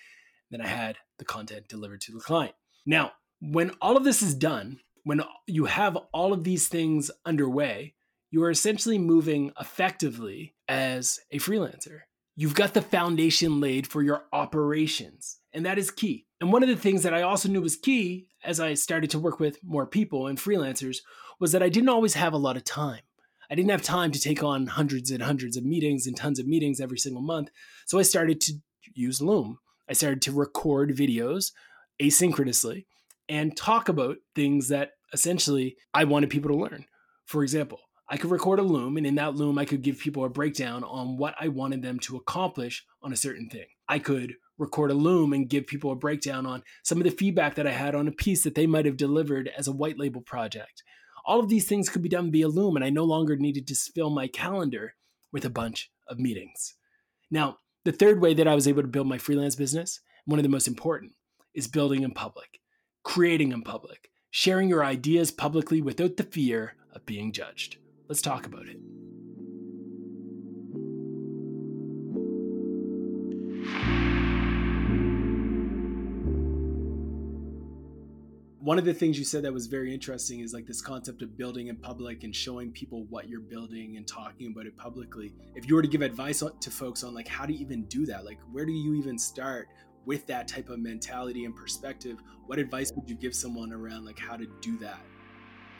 Then 0.50 0.60
I 0.60 0.66
had 0.66 0.98
the 1.18 1.24
content 1.24 1.68
delivered 1.68 2.00
to 2.02 2.12
the 2.12 2.20
client. 2.20 2.54
Now, 2.84 3.12
when 3.40 3.70
all 3.80 3.96
of 3.96 4.04
this 4.04 4.22
is 4.22 4.34
done, 4.34 4.80
when 5.04 5.22
you 5.46 5.64
have 5.64 5.96
all 6.12 6.32
of 6.32 6.44
these 6.44 6.68
things 6.68 7.10
underway, 7.24 7.94
you 8.30 8.42
are 8.42 8.50
essentially 8.50 8.98
moving 8.98 9.52
effectively 9.58 10.54
as 10.68 11.18
a 11.30 11.38
freelancer. 11.38 12.00
You've 12.36 12.54
got 12.54 12.74
the 12.74 12.82
foundation 12.82 13.60
laid 13.60 13.86
for 13.86 14.02
your 14.02 14.24
operations, 14.32 15.40
and 15.52 15.66
that 15.66 15.78
is 15.78 15.90
key. 15.90 16.26
And 16.40 16.52
one 16.52 16.62
of 16.62 16.68
the 16.68 16.76
things 16.76 17.02
that 17.02 17.12
I 17.12 17.22
also 17.22 17.48
knew 17.48 17.60
was 17.60 17.76
key 17.76 18.28
as 18.44 18.60
I 18.60 18.74
started 18.74 19.10
to 19.10 19.18
work 19.18 19.40
with 19.40 19.58
more 19.64 19.86
people 19.86 20.26
and 20.26 20.38
freelancers 20.38 20.98
was 21.38 21.52
that 21.52 21.62
I 21.62 21.68
didn't 21.68 21.88
always 21.88 22.14
have 22.14 22.32
a 22.32 22.38
lot 22.38 22.56
of 22.56 22.64
time. 22.64 23.00
I 23.50 23.56
didn't 23.56 23.70
have 23.72 23.82
time 23.82 24.12
to 24.12 24.20
take 24.20 24.44
on 24.44 24.68
hundreds 24.68 25.10
and 25.10 25.22
hundreds 25.22 25.56
of 25.56 25.64
meetings 25.64 26.06
and 26.06 26.16
tons 26.16 26.38
of 26.38 26.46
meetings 26.46 26.80
every 26.80 26.98
single 26.98 27.22
month. 27.22 27.50
So 27.84 27.98
I 27.98 28.02
started 28.02 28.40
to 28.42 28.54
use 28.94 29.20
Loom. 29.20 29.58
I 29.88 29.92
started 29.92 30.22
to 30.22 30.32
record 30.32 30.96
videos 30.96 31.50
asynchronously 32.00 32.84
and 33.30 33.56
talk 33.56 33.88
about 33.88 34.16
things 34.34 34.68
that 34.68 34.90
essentially 35.14 35.76
I 35.94 36.04
wanted 36.04 36.30
people 36.30 36.50
to 36.50 36.56
learn. 36.56 36.84
For 37.26 37.42
example, 37.44 37.80
I 38.08 38.16
could 38.16 38.32
record 38.32 38.58
a 38.58 38.62
loom, 38.62 38.96
and 38.96 39.06
in 39.06 39.14
that 39.14 39.36
loom, 39.36 39.56
I 39.56 39.64
could 39.64 39.82
give 39.82 40.00
people 40.00 40.24
a 40.24 40.28
breakdown 40.28 40.82
on 40.82 41.16
what 41.16 41.36
I 41.40 41.46
wanted 41.46 41.80
them 41.80 42.00
to 42.00 42.16
accomplish 42.16 42.84
on 43.02 43.12
a 43.12 43.16
certain 43.16 43.48
thing. 43.48 43.66
I 43.88 44.00
could 44.00 44.34
record 44.58 44.90
a 44.90 44.94
loom 44.94 45.32
and 45.32 45.48
give 45.48 45.68
people 45.68 45.92
a 45.92 45.96
breakdown 45.96 46.44
on 46.44 46.64
some 46.82 46.98
of 46.98 47.04
the 47.04 47.12
feedback 47.12 47.54
that 47.54 47.68
I 47.68 47.70
had 47.70 47.94
on 47.94 48.08
a 48.08 48.12
piece 48.12 48.42
that 48.42 48.56
they 48.56 48.66
might 48.66 48.84
have 48.84 48.96
delivered 48.96 49.48
as 49.56 49.68
a 49.68 49.72
white 49.72 49.96
label 49.96 50.20
project. 50.20 50.82
All 51.24 51.38
of 51.38 51.48
these 51.48 51.66
things 51.66 51.88
could 51.88 52.02
be 52.02 52.08
done 52.08 52.32
via 52.32 52.48
Loom, 52.48 52.74
and 52.74 52.84
I 52.84 52.90
no 52.90 53.04
longer 53.04 53.36
needed 53.36 53.66
to 53.68 53.74
fill 53.76 54.10
my 54.10 54.26
calendar 54.26 54.94
with 55.32 55.44
a 55.44 55.50
bunch 55.50 55.92
of 56.08 56.18
meetings. 56.18 56.74
Now, 57.30 57.58
the 57.84 57.92
third 57.92 58.20
way 58.20 58.34
that 58.34 58.48
I 58.48 58.56
was 58.56 58.66
able 58.66 58.82
to 58.82 58.88
build 58.88 59.06
my 59.06 59.18
freelance 59.18 59.54
business, 59.54 60.00
one 60.24 60.38
of 60.38 60.42
the 60.42 60.48
most 60.48 60.66
important, 60.66 61.12
is 61.54 61.68
building 61.68 62.02
in 62.02 62.10
public, 62.10 62.59
creating 63.02 63.52
in 63.52 63.62
public, 63.62 64.10
sharing 64.30 64.68
your 64.68 64.84
ideas 64.84 65.30
publicly 65.30 65.80
without 65.80 66.16
the 66.16 66.24
fear 66.24 66.74
of 66.92 67.06
being 67.06 67.32
judged. 67.32 67.76
Let's 68.08 68.22
talk 68.22 68.46
about 68.46 68.66
it. 68.66 68.78
one 78.70 78.78
of 78.78 78.84
the 78.84 78.94
things 78.94 79.18
you 79.18 79.24
said 79.24 79.42
that 79.42 79.52
was 79.52 79.66
very 79.66 79.92
interesting 79.92 80.38
is 80.38 80.52
like 80.52 80.64
this 80.64 80.80
concept 80.80 81.22
of 81.22 81.36
building 81.36 81.66
in 81.66 81.76
public 81.76 82.22
and 82.22 82.36
showing 82.36 82.70
people 82.70 83.04
what 83.08 83.28
you're 83.28 83.40
building 83.40 83.96
and 83.96 84.06
talking 84.06 84.52
about 84.52 84.64
it 84.64 84.76
publicly 84.76 85.32
if 85.56 85.66
you 85.66 85.74
were 85.74 85.82
to 85.82 85.88
give 85.88 86.02
advice 86.02 86.40
to 86.60 86.70
folks 86.70 87.02
on 87.02 87.12
like 87.12 87.26
how 87.26 87.44
to 87.44 87.52
even 87.52 87.82
do 87.86 88.06
that 88.06 88.24
like 88.24 88.38
where 88.52 88.64
do 88.64 88.70
you 88.70 88.94
even 88.94 89.18
start 89.18 89.66
with 90.06 90.26
that 90.26 90.48
type 90.48 90.68
of 90.68 90.78
mentality 90.78 91.44
and 91.44 91.54
perspective 91.54 92.16
what 92.46 92.58
advice 92.58 92.90
would 92.96 93.08
you 93.08 93.14
give 93.14 93.32
someone 93.34 93.72
around 93.72 94.04
like 94.04 94.18
how 94.18 94.36
to 94.36 94.46
do 94.60 94.76
that? 94.78 94.98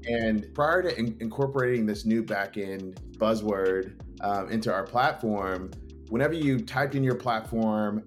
And 0.08 0.52
prior 0.54 0.82
to 0.82 0.98
in- 0.98 1.16
incorporating 1.20 1.86
this 1.86 2.04
new 2.04 2.22
backend 2.22 2.98
buzzword 3.18 4.00
um, 4.20 4.48
into 4.50 4.72
our 4.72 4.84
platform, 4.84 5.70
whenever 6.08 6.34
you 6.34 6.60
typed 6.60 6.94
in 6.94 7.02
your 7.02 7.16
platform, 7.16 8.04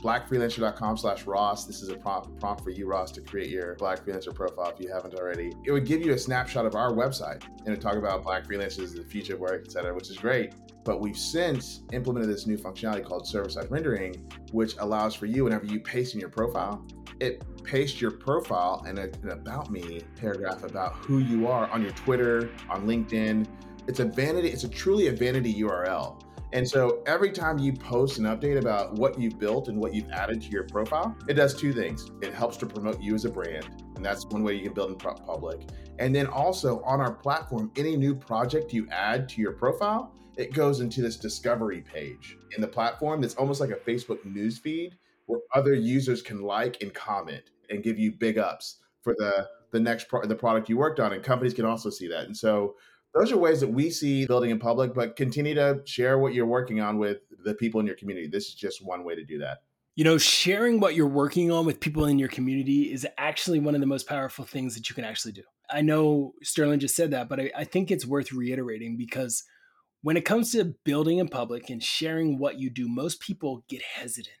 blackfreelancer.com 0.00 0.96
slash 0.96 1.26
Ross. 1.26 1.64
This 1.64 1.82
is 1.82 1.88
a 1.88 1.96
prompt, 1.96 2.38
prompt 2.40 2.64
for 2.64 2.70
you, 2.70 2.86
Ross, 2.86 3.12
to 3.12 3.20
create 3.20 3.50
your 3.50 3.74
Black 3.76 4.04
Freelancer 4.04 4.34
profile 4.34 4.72
if 4.74 4.80
you 4.80 4.92
haven't 4.92 5.14
already. 5.14 5.52
It 5.64 5.72
would 5.72 5.86
give 5.86 6.04
you 6.04 6.12
a 6.12 6.18
snapshot 6.18 6.66
of 6.66 6.74
our 6.74 6.92
website 6.92 7.42
and 7.64 7.74
it 7.74 7.80
talk 7.80 7.96
about 7.96 8.22
Black 8.22 8.46
freelancers, 8.46 8.94
the 8.94 9.04
future 9.04 9.34
of 9.34 9.40
work, 9.40 9.62
et 9.64 9.72
cetera, 9.72 9.94
which 9.94 10.10
is 10.10 10.16
great. 10.16 10.54
But 10.84 11.00
we've 11.00 11.18
since 11.18 11.82
implemented 11.92 12.30
this 12.30 12.46
new 12.46 12.56
functionality 12.56 13.04
called 13.04 13.26
server-side 13.26 13.70
rendering, 13.70 14.14
which 14.52 14.74
allows 14.78 15.14
for 15.14 15.26
you, 15.26 15.44
whenever 15.44 15.66
you 15.66 15.80
paste 15.80 16.14
in 16.14 16.20
your 16.20 16.30
profile, 16.30 16.84
it 17.20 17.44
pastes 17.64 18.00
your 18.00 18.10
profile 18.10 18.82
and 18.86 18.98
an 18.98 19.30
about 19.30 19.70
me 19.70 20.02
paragraph 20.16 20.64
about 20.64 20.94
who 20.94 21.18
you 21.18 21.46
are 21.46 21.68
on 21.70 21.82
your 21.82 21.92
Twitter, 21.92 22.50
on 22.70 22.86
LinkedIn, 22.86 23.46
it's 23.86 23.98
a 23.98 24.04
vanity, 24.04 24.48
it's 24.48 24.64
a 24.64 24.68
truly 24.68 25.08
a 25.08 25.12
vanity 25.12 25.52
URL. 25.62 26.22
And 26.52 26.68
so 26.68 27.02
every 27.06 27.30
time 27.30 27.58
you 27.58 27.72
post 27.72 28.18
an 28.18 28.24
update 28.24 28.58
about 28.58 28.94
what 28.94 29.18
you've 29.20 29.38
built 29.38 29.68
and 29.68 29.78
what 29.78 29.94
you've 29.94 30.10
added 30.10 30.42
to 30.42 30.48
your 30.48 30.64
profile, 30.64 31.16
it 31.28 31.34
does 31.34 31.54
two 31.54 31.72
things. 31.72 32.10
It 32.22 32.34
helps 32.34 32.56
to 32.58 32.66
promote 32.66 33.00
you 33.00 33.14
as 33.14 33.24
a 33.24 33.30
brand, 33.30 33.84
and 33.94 34.04
that's 34.04 34.26
one 34.26 34.42
way 34.42 34.54
you 34.54 34.62
can 34.62 34.72
build 34.72 34.90
in 34.90 34.96
public. 34.96 35.60
And 36.00 36.14
then 36.14 36.26
also 36.26 36.80
on 36.82 37.00
our 37.00 37.12
platform, 37.12 37.70
any 37.76 37.96
new 37.96 38.14
project 38.14 38.72
you 38.72 38.88
add 38.90 39.28
to 39.30 39.40
your 39.40 39.52
profile, 39.52 40.12
it 40.36 40.52
goes 40.52 40.80
into 40.80 41.02
this 41.02 41.16
discovery 41.16 41.82
page 41.82 42.36
in 42.56 42.60
the 42.60 42.68
platform 42.68 43.20
that's 43.20 43.34
almost 43.34 43.60
like 43.60 43.70
a 43.70 43.76
Facebook 43.76 44.24
news 44.24 44.58
feed 44.58 44.96
where 45.26 45.40
other 45.54 45.74
users 45.74 46.22
can 46.22 46.40
like 46.40 46.82
and 46.82 46.92
comment 46.94 47.50
and 47.68 47.82
give 47.82 47.98
you 47.98 48.10
big 48.10 48.38
ups 48.38 48.78
for 49.02 49.14
the 49.18 49.48
the 49.70 49.78
next 49.78 50.08
pro- 50.08 50.26
the 50.26 50.34
product 50.34 50.68
you 50.68 50.76
worked 50.76 50.98
on 50.98 51.12
and 51.12 51.22
companies 51.22 51.54
can 51.54 51.64
also 51.64 51.90
see 51.90 52.08
that. 52.08 52.24
And 52.24 52.36
so 52.36 52.74
those 53.14 53.32
are 53.32 53.36
ways 53.36 53.60
that 53.60 53.68
we 53.68 53.90
see 53.90 54.26
building 54.26 54.50
in 54.50 54.58
public, 54.58 54.94
but 54.94 55.16
continue 55.16 55.54
to 55.54 55.82
share 55.84 56.18
what 56.18 56.32
you're 56.32 56.46
working 56.46 56.80
on 56.80 56.98
with 56.98 57.18
the 57.44 57.54
people 57.54 57.80
in 57.80 57.86
your 57.86 57.96
community. 57.96 58.28
This 58.28 58.48
is 58.48 58.54
just 58.54 58.84
one 58.84 59.04
way 59.04 59.14
to 59.14 59.24
do 59.24 59.38
that. 59.38 59.62
You 59.96 60.04
know, 60.04 60.18
sharing 60.18 60.80
what 60.80 60.94
you're 60.94 61.08
working 61.08 61.50
on 61.50 61.66
with 61.66 61.80
people 61.80 62.06
in 62.06 62.18
your 62.18 62.28
community 62.28 62.92
is 62.92 63.06
actually 63.18 63.58
one 63.58 63.74
of 63.74 63.80
the 63.80 63.86
most 63.86 64.06
powerful 64.06 64.44
things 64.44 64.74
that 64.74 64.88
you 64.88 64.94
can 64.94 65.04
actually 65.04 65.32
do. 65.32 65.42
I 65.68 65.82
know 65.82 66.34
Sterling 66.42 66.80
just 66.80 66.96
said 66.96 67.10
that, 67.10 67.28
but 67.28 67.40
I, 67.40 67.50
I 67.56 67.64
think 67.64 67.90
it's 67.90 68.06
worth 68.06 68.32
reiterating 68.32 68.96
because 68.96 69.44
when 70.02 70.16
it 70.16 70.24
comes 70.24 70.52
to 70.52 70.74
building 70.84 71.18
in 71.18 71.28
public 71.28 71.68
and 71.68 71.82
sharing 71.82 72.38
what 72.38 72.58
you 72.58 72.70
do, 72.70 72.88
most 72.88 73.20
people 73.20 73.64
get 73.68 73.82
hesitant 73.82 74.34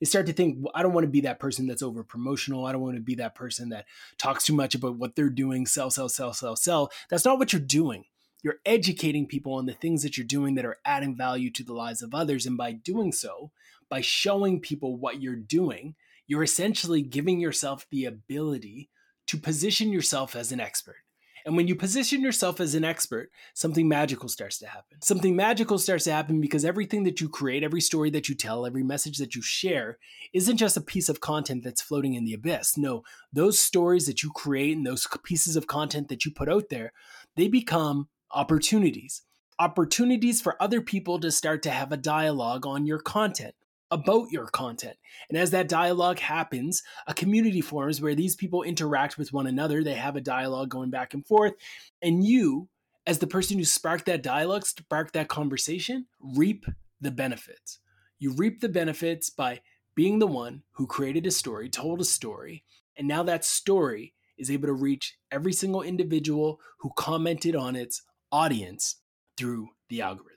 they 0.00 0.06
start 0.06 0.26
to 0.26 0.32
think, 0.32 0.56
well, 0.60 0.72
I 0.74 0.82
don't 0.82 0.94
want 0.94 1.04
to 1.04 1.10
be 1.10 1.20
that 1.22 1.38
person 1.38 1.66
that's 1.66 1.82
over 1.82 2.02
promotional. 2.02 2.64
I 2.64 2.72
don't 2.72 2.80
want 2.80 2.96
to 2.96 3.02
be 3.02 3.16
that 3.16 3.34
person 3.34 3.68
that 3.68 3.84
talks 4.18 4.44
too 4.44 4.54
much 4.54 4.74
about 4.74 4.96
what 4.96 5.14
they're 5.14 5.28
doing, 5.28 5.66
sell, 5.66 5.90
sell, 5.90 6.08
sell, 6.08 6.32
sell, 6.32 6.56
sell. 6.56 6.90
That's 7.10 7.24
not 7.24 7.38
what 7.38 7.52
you're 7.52 7.60
doing. 7.60 8.04
You're 8.42 8.60
educating 8.64 9.26
people 9.26 9.52
on 9.52 9.66
the 9.66 9.74
things 9.74 10.02
that 10.02 10.16
you're 10.16 10.26
doing 10.26 10.54
that 10.54 10.64
are 10.64 10.78
adding 10.84 11.16
value 11.16 11.50
to 11.50 11.62
the 11.62 11.74
lives 11.74 12.00
of 12.00 12.14
others. 12.14 12.46
And 12.46 12.56
by 12.56 12.72
doing 12.72 13.12
so, 13.12 13.50
by 13.90 14.00
showing 14.00 14.60
people 14.60 14.96
what 14.96 15.20
you're 15.20 15.36
doing, 15.36 15.94
you're 16.26 16.42
essentially 16.42 17.02
giving 17.02 17.38
yourself 17.38 17.86
the 17.90 18.06
ability 18.06 18.88
to 19.26 19.36
position 19.36 19.92
yourself 19.92 20.34
as 20.34 20.52
an 20.52 20.60
expert. 20.60 20.96
And 21.44 21.56
when 21.56 21.68
you 21.68 21.74
position 21.74 22.20
yourself 22.20 22.60
as 22.60 22.74
an 22.74 22.84
expert, 22.84 23.30
something 23.54 23.88
magical 23.88 24.28
starts 24.28 24.58
to 24.58 24.66
happen. 24.66 25.00
Something 25.02 25.36
magical 25.36 25.78
starts 25.78 26.04
to 26.04 26.12
happen 26.12 26.40
because 26.40 26.64
everything 26.64 27.04
that 27.04 27.20
you 27.20 27.28
create, 27.28 27.62
every 27.62 27.80
story 27.80 28.10
that 28.10 28.28
you 28.28 28.34
tell, 28.34 28.66
every 28.66 28.82
message 28.82 29.18
that 29.18 29.34
you 29.34 29.42
share 29.42 29.98
isn't 30.32 30.56
just 30.56 30.76
a 30.76 30.82
piece 30.82 31.08
of 31.08 31.20
content 31.20 31.64
that's 31.64 31.82
floating 31.82 32.14
in 32.14 32.24
the 32.24 32.34
abyss. 32.34 32.76
No, 32.76 33.02
those 33.32 33.58
stories 33.58 34.06
that 34.06 34.22
you 34.22 34.30
create 34.30 34.76
and 34.76 34.86
those 34.86 35.06
pieces 35.24 35.56
of 35.56 35.66
content 35.66 36.08
that 36.08 36.24
you 36.24 36.30
put 36.30 36.48
out 36.48 36.68
there, 36.68 36.92
they 37.36 37.48
become 37.48 38.08
opportunities. 38.32 39.22
Opportunities 39.58 40.40
for 40.40 40.60
other 40.62 40.80
people 40.80 41.18
to 41.20 41.30
start 41.30 41.62
to 41.62 41.70
have 41.70 41.92
a 41.92 41.96
dialogue 41.96 42.66
on 42.66 42.86
your 42.86 42.98
content 42.98 43.54
about 43.90 44.30
your 44.30 44.46
content. 44.46 44.96
And 45.28 45.38
as 45.38 45.50
that 45.50 45.68
dialogue 45.68 46.18
happens, 46.18 46.82
a 47.06 47.14
community 47.14 47.60
forms 47.60 48.00
where 48.00 48.14
these 48.14 48.36
people 48.36 48.62
interact 48.62 49.18
with 49.18 49.32
one 49.32 49.46
another. 49.46 49.82
They 49.82 49.94
have 49.94 50.16
a 50.16 50.20
dialogue 50.20 50.68
going 50.68 50.90
back 50.90 51.14
and 51.14 51.26
forth. 51.26 51.54
And 52.00 52.24
you, 52.24 52.68
as 53.06 53.18
the 53.18 53.26
person 53.26 53.58
who 53.58 53.64
sparked 53.64 54.06
that 54.06 54.22
dialogue, 54.22 54.66
sparked 54.66 55.14
that 55.14 55.28
conversation, 55.28 56.06
reap 56.20 56.66
the 57.00 57.10
benefits. 57.10 57.78
You 58.18 58.32
reap 58.32 58.60
the 58.60 58.68
benefits 58.68 59.30
by 59.30 59.60
being 59.94 60.18
the 60.18 60.26
one 60.26 60.62
who 60.72 60.86
created 60.86 61.26
a 61.26 61.30
story, 61.30 61.68
told 61.68 62.00
a 62.00 62.04
story, 62.04 62.64
and 62.96 63.08
now 63.08 63.22
that 63.24 63.44
story 63.44 64.14
is 64.38 64.50
able 64.50 64.66
to 64.68 64.72
reach 64.72 65.16
every 65.30 65.52
single 65.52 65.82
individual 65.82 66.60
who 66.78 66.90
commented 66.96 67.56
on 67.56 67.76
its 67.76 68.02
audience 68.30 68.96
through 69.36 69.68
the 69.88 70.02
algorithm. 70.02 70.36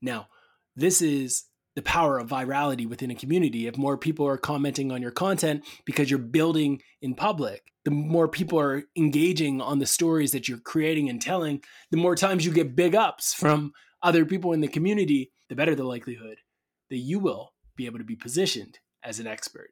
Now, 0.00 0.28
this 0.74 1.02
is 1.02 1.44
the 1.76 1.82
power 1.82 2.18
of 2.18 2.28
virality 2.28 2.88
within 2.88 3.10
a 3.10 3.14
community. 3.14 3.66
If 3.66 3.76
more 3.76 3.96
people 3.96 4.26
are 4.26 4.38
commenting 4.38 4.90
on 4.90 5.02
your 5.02 5.10
content 5.12 5.64
because 5.84 6.10
you're 6.10 6.18
building 6.18 6.80
in 7.02 7.14
public, 7.14 7.62
the 7.84 7.90
more 7.92 8.26
people 8.26 8.58
are 8.58 8.84
engaging 8.96 9.60
on 9.60 9.78
the 9.78 9.86
stories 9.86 10.32
that 10.32 10.48
you're 10.48 10.58
creating 10.58 11.08
and 11.08 11.22
telling, 11.22 11.62
the 11.90 11.98
more 11.98 12.16
times 12.16 12.44
you 12.44 12.52
get 12.52 12.74
big 12.74 12.96
ups 12.96 13.34
from 13.34 13.72
other 14.02 14.24
people 14.24 14.52
in 14.52 14.62
the 14.62 14.68
community, 14.68 15.30
the 15.48 15.54
better 15.54 15.74
the 15.74 15.84
likelihood 15.84 16.38
that 16.90 16.96
you 16.96 17.18
will 17.18 17.52
be 17.76 17.86
able 17.86 17.98
to 17.98 18.04
be 18.04 18.16
positioned 18.16 18.78
as 19.04 19.20
an 19.20 19.26
expert. 19.26 19.70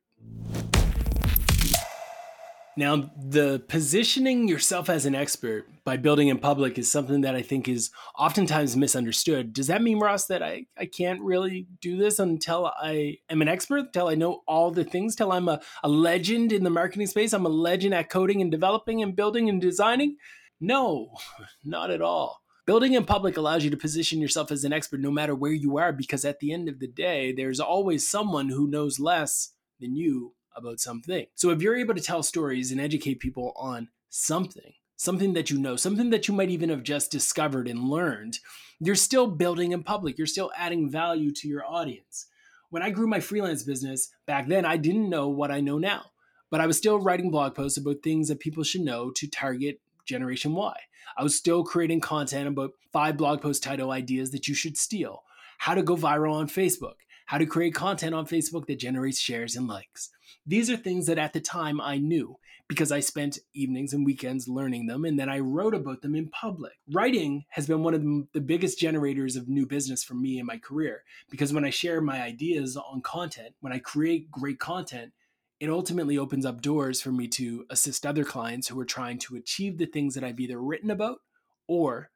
Now, 2.77 3.11
the 3.17 3.63
positioning 3.69 4.49
yourself 4.49 4.91
as 4.91 5.07
an 5.07 5.15
expert 5.15 5.69
by 5.85 5.97
building 5.97 6.29
in 6.29 6.39
public 6.39 6.77
is 6.77 6.91
something 6.91 7.21
that 7.21 7.37
I 7.37 7.43
think 7.43 7.69
is 7.69 7.91
oftentimes 8.19 8.77
misunderstood. 8.77 9.53
Does 9.53 9.69
that 9.69 9.83
mean, 9.83 10.01
Ross, 10.01 10.27
that 10.27 10.43
I, 10.43 10.67
I 10.77 10.87
can't 10.87 11.21
really 11.21 11.69
do 11.81 11.97
this 11.97 12.19
until 12.19 12.67
I 12.67 13.19
am 13.31 13.43
an 13.43 13.49
expert, 13.49 13.79
until 13.79 14.09
I 14.09 14.17
know 14.17 14.43
all 14.49 14.73
the 14.73 14.83
things, 14.83 15.15
till 15.15 15.31
I'm 15.31 15.49
a, 15.49 15.61
a 15.85 15.89
legend 15.89 16.53
in 16.53 16.65
the 16.65 16.71
marketing 16.71 17.07
space? 17.07 17.33
I'm 17.33 17.47
a 17.47 17.51
legend 17.51 17.95
at 17.95 18.11
coding 18.11 18.41
and 18.41 18.51
developing 18.51 19.03
and 19.03 19.15
building 19.15 19.49
and 19.49 19.61
designing? 19.61 20.17
No, 20.61 21.13
not 21.65 21.91
at 21.91 22.03
all. 22.03 22.41
Building 22.67 22.95
in 22.95 23.05
public 23.05 23.37
allows 23.37 23.63
you 23.63 23.71
to 23.71 23.77
position 23.77 24.21
yourself 24.21 24.51
as 24.51 24.65
an 24.65 24.73
expert 24.73 24.99
no 24.99 25.11
matter 25.11 25.35
where 25.35 25.53
you 25.53 25.77
are, 25.79 25.93
because 25.93 26.25
at 26.25 26.41
the 26.41 26.53
end 26.53 26.69
of 26.69 26.81
the 26.81 26.89
day, 26.89 27.33
there's 27.33 27.61
always 27.61 28.09
someone 28.09 28.49
who 28.49 28.67
knows 28.67 28.99
less 28.99 29.53
than 29.79 29.95
you 29.95 30.35
about 30.57 30.81
something. 30.81 31.27
So 31.35 31.51
if 31.51 31.63
you're 31.63 31.77
able 31.77 31.95
to 31.95 32.01
tell 32.01 32.23
stories 32.23 32.73
and 32.73 32.81
educate 32.81 33.21
people 33.21 33.53
on 33.57 33.89
something, 34.09 34.73
something 34.97 35.33
that 35.35 35.51
you 35.51 35.59
know, 35.59 35.77
something 35.77 36.11
that 36.11 36.29
you 36.29 36.35
might 36.35 36.51
even 36.51 36.71
have 36.71 36.83
just 36.83 37.11
discovered 37.11 37.69
and 37.69 37.89
learned, 37.89 38.39
you're 38.81 38.95
still 38.95 39.27
building 39.27 39.73
in 39.73 39.83
public. 39.83 40.19
You're 40.19 40.27
still 40.27 40.53
adding 40.57 40.91
value 40.91 41.33
to 41.33 41.49
your 41.49 41.65
audience. 41.67 42.27
When 42.71 42.83
I 42.83 42.91
grew 42.91 43.07
my 43.07 43.21
freelance 43.21 43.63
business 43.63 44.11
back 44.27 44.49
then, 44.49 44.65
I 44.65 44.77
didn't 44.77 45.09
know 45.09 45.29
what 45.29 45.51
I 45.51 45.61
know 45.61 45.79
now, 45.79 46.07
but 46.51 46.61
I 46.61 46.67
was 46.67 46.77
still 46.77 46.99
writing 46.99 47.31
blog 47.31 47.55
posts 47.55 47.79
about 47.79 48.03
things 48.03 48.29
that 48.29 48.41
people 48.41 48.65
should 48.65 48.81
know 48.81 49.11
to 49.13 49.29
target 49.29 49.81
Generation 50.05 50.55
Y. 50.55 50.75
I 51.17 51.23
was 51.23 51.37
still 51.37 51.65
creating 51.65 52.01
content 52.01 52.49
about 52.49 52.73
five 52.93 53.17
blog 53.17 53.41
post 53.41 53.63
title 53.63 53.91
ideas 53.91 54.31
that 54.33 54.49
you 54.49 54.55
should 54.55 54.77
steal, 54.77 55.23
how 55.59 55.75
to 55.75 55.83
go 55.83 55.97
viral 55.97 56.35
on 56.35 56.49
Facebook, 56.49 56.95
how 57.27 57.39
to 57.39 57.47
create 57.47 57.75
content 57.75 58.15
on 58.15 58.27
Facebook 58.27 58.67
that 58.67 58.79
generates 58.79 59.19
shares 59.19 59.57
and 59.57 59.67
likes. 59.67 60.11
These 60.47 60.69
are 60.71 60.77
things 60.77 61.07
that 61.07 61.19
at 61.19 61.33
the 61.33 61.41
time 61.41 61.81
I 61.81 61.97
knew 61.99 62.37
because 62.69 62.93
I 62.93 63.01
spent 63.01 63.39
evenings 63.55 63.93
and 63.93 64.05
weekends 64.05 64.49
learning 64.49 64.87
them 64.87 65.05
and 65.05 65.19
then 65.19 65.29
I 65.29 65.39
wrote 65.39 65.75
about 65.75 66.03
them 66.03 66.15
in 66.15 66.29
public. 66.29 66.73
Writing 66.93 67.45
has 67.51 67.67
been 67.67 67.83
one 67.83 67.95
of 67.95 68.03
the 68.33 68.41
biggest 68.41 68.79
generators 68.79 69.37
of 69.37 69.49
new 69.49 69.67
business 69.67 70.03
for 70.03 70.15
me 70.15 70.39
in 70.39 70.47
my 70.47 70.59
career 70.59 71.03
because 71.31 71.53
when 71.53 71.65
I 71.65 71.71
share 71.71 72.01
my 72.01 72.23
ideas 72.23 72.77
on 72.77 73.03
content, 73.03 73.55
when 73.61 73.73
I 73.73 73.79
create 73.79 74.31
great 74.31 74.59
content, 74.59 75.13
it 75.61 75.71
ultimately 75.71 76.19
opens 76.19 76.45
up 76.45 76.61
doors 76.61 77.01
for 77.01 77.13
me 77.13 77.29
to 77.29 77.65
assist 77.71 78.05
other 78.05 78.25
clients 78.25 78.69
who 78.69 78.79
are 78.81 78.85
trying 78.85 79.19
to 79.21 79.37
achieve 79.37 79.79
the 79.79 79.87
things 79.87 80.15
that 80.15 80.25
I've 80.25 80.41
either 80.41 80.61
written 80.61 80.91
about 80.91 81.19
or 81.67 82.11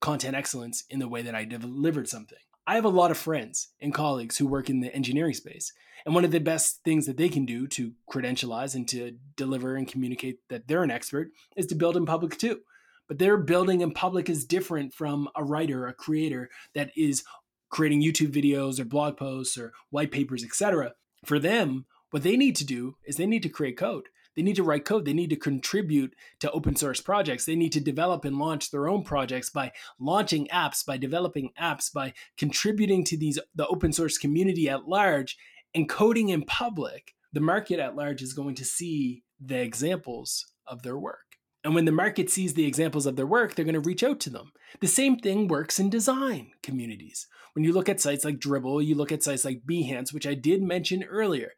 content 0.00 0.36
excellence 0.36 0.84
in 0.90 0.98
the 0.98 1.08
way 1.08 1.22
that 1.22 1.34
I 1.34 1.44
delivered 1.44 2.08
something. 2.08 2.38
I 2.66 2.76
have 2.76 2.84
a 2.84 2.88
lot 2.88 3.10
of 3.10 3.18
friends 3.18 3.68
and 3.80 3.92
colleagues 3.92 4.38
who 4.38 4.46
work 4.46 4.70
in 4.70 4.80
the 4.80 4.94
engineering 4.94 5.34
space. 5.34 5.72
And 6.06 6.14
one 6.14 6.24
of 6.24 6.30
the 6.30 6.40
best 6.40 6.82
things 6.84 7.06
that 7.06 7.16
they 7.16 7.28
can 7.28 7.44
do 7.44 7.66
to 7.68 7.92
credentialize 8.10 8.74
and 8.74 8.88
to 8.88 9.16
deliver 9.36 9.76
and 9.76 9.88
communicate 9.88 10.38
that 10.48 10.66
they're 10.66 10.82
an 10.82 10.90
expert 10.90 11.28
is 11.56 11.66
to 11.66 11.74
build 11.74 11.96
in 11.96 12.06
public 12.06 12.38
too. 12.38 12.60
But 13.06 13.18
their 13.18 13.36
building 13.36 13.80
in 13.80 13.92
public 13.92 14.30
is 14.30 14.46
different 14.46 14.94
from 14.94 15.28
a 15.36 15.44
writer, 15.44 15.86
a 15.86 15.92
creator 15.92 16.50
that 16.74 16.90
is 16.96 17.22
creating 17.68 18.02
YouTube 18.02 18.32
videos 18.32 18.78
or 18.78 18.84
blog 18.84 19.16
posts 19.16 19.58
or 19.58 19.72
white 19.90 20.10
papers, 20.10 20.44
etc. 20.44 20.94
For 21.24 21.38
them, 21.38 21.84
what 22.10 22.22
they 22.22 22.36
need 22.36 22.56
to 22.56 22.64
do 22.64 22.96
is 23.04 23.16
they 23.16 23.26
need 23.26 23.42
to 23.42 23.48
create 23.48 23.76
code. 23.76 24.08
They 24.36 24.42
need 24.42 24.56
to 24.56 24.62
write 24.62 24.84
code. 24.84 25.04
They 25.04 25.12
need 25.12 25.30
to 25.30 25.36
contribute 25.36 26.14
to 26.40 26.50
open 26.50 26.76
source 26.76 27.00
projects. 27.00 27.44
They 27.44 27.56
need 27.56 27.72
to 27.72 27.80
develop 27.80 28.24
and 28.24 28.38
launch 28.38 28.70
their 28.70 28.88
own 28.88 29.04
projects 29.04 29.50
by 29.50 29.72
launching 29.98 30.48
apps, 30.48 30.84
by 30.84 30.96
developing 30.96 31.50
apps, 31.60 31.92
by 31.92 32.14
contributing 32.36 33.04
to 33.04 33.16
these 33.16 33.38
the 33.54 33.66
open 33.66 33.92
source 33.92 34.18
community 34.18 34.68
at 34.68 34.88
large 34.88 35.36
and 35.74 35.88
coding 35.88 36.28
in 36.28 36.42
public. 36.42 37.14
The 37.32 37.40
market 37.40 37.80
at 37.80 37.96
large 37.96 38.22
is 38.22 38.32
going 38.32 38.54
to 38.56 38.64
see 38.64 39.24
the 39.40 39.60
examples 39.60 40.46
of 40.66 40.82
their 40.82 40.98
work. 40.98 41.18
And 41.64 41.74
when 41.74 41.86
the 41.86 41.92
market 41.92 42.28
sees 42.28 42.54
the 42.54 42.66
examples 42.66 43.06
of 43.06 43.16
their 43.16 43.26
work, 43.26 43.54
they're 43.54 43.64
going 43.64 43.72
to 43.74 43.80
reach 43.80 44.04
out 44.04 44.20
to 44.20 44.30
them. 44.30 44.52
The 44.80 44.86
same 44.86 45.18
thing 45.18 45.48
works 45.48 45.78
in 45.78 45.88
design 45.88 46.50
communities. 46.62 47.26
When 47.54 47.64
you 47.64 47.72
look 47.72 47.88
at 47.88 48.00
sites 48.00 48.24
like 48.24 48.38
Dribbble, 48.38 48.84
you 48.84 48.94
look 48.94 49.12
at 49.12 49.22
sites 49.22 49.44
like 49.44 49.62
Behance, 49.64 50.12
which 50.12 50.26
I 50.26 50.34
did 50.34 50.62
mention 50.62 51.04
earlier. 51.04 51.52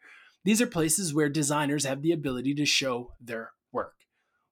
These 0.47 0.63
are 0.63 0.67
places 0.69 1.13
where 1.13 1.29
designers 1.29 1.85
have 1.87 2.03
the 2.03 2.13
ability 2.13 2.55
to 2.55 2.65
show 2.65 3.15
their 3.21 3.51
work. 3.73 3.97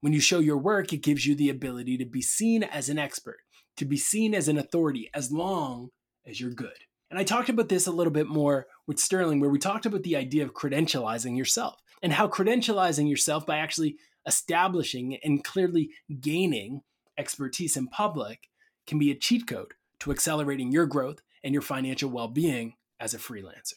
When 0.01 0.13
you 0.13 0.19
show 0.19 0.41
your 0.41 0.59
work, 0.59 0.93
it 0.93 1.05
gives 1.05 1.25
you 1.25 1.37
the 1.37 1.51
ability 1.51 1.97
to 1.99 2.05
be 2.05 2.21
seen 2.21 2.65
as 2.65 2.89
an 2.89 2.99
expert, 2.99 3.37
to 3.77 3.85
be 3.85 3.97
seen 3.97 4.35
as 4.35 4.49
an 4.49 4.59
authority, 4.59 5.09
as 5.15 5.31
long 5.31 5.91
as 6.27 6.41
you're 6.41 6.51
good. 6.51 6.77
And 7.11 7.19
I 7.21 7.23
talked 7.23 7.49
about 7.49 7.69
this 7.69 7.87
a 7.87 7.93
little 7.93 8.13
bit 8.13 8.27
more 8.27 8.67
with 8.89 8.99
Sterling, 8.99 9.39
where 9.39 9.51
we 9.51 9.61
talked 9.61 9.87
about 9.87 10.03
the 10.03 10.17
idea 10.17 10.43
of 10.43 10.53
credentializing 10.53 11.37
yourself 11.37 11.81
and 12.03 12.13
how 12.13 12.27
credentializing 12.27 13.09
yourself 13.09 13.47
by 13.47 13.59
actually 13.59 13.95
establishing 14.27 15.17
and 15.23 15.45
clearly 15.45 15.91
gaining 16.21 16.81
expertise 17.17 17.77
in 17.77 17.87
public 17.87 18.49
can 18.89 18.99
be 18.99 19.13
a 19.13 19.17
cheat 19.17 19.47
code 19.47 19.75
to 20.01 20.11
accelerating 20.11 20.73
your 20.73 20.87
growth 20.87 21.23
and 21.45 21.53
your 21.53 21.63
financial 21.63 22.11
well 22.11 22.27
being 22.27 22.75
as 22.99 23.15
a 23.15 23.19
freelancer. 23.19 23.75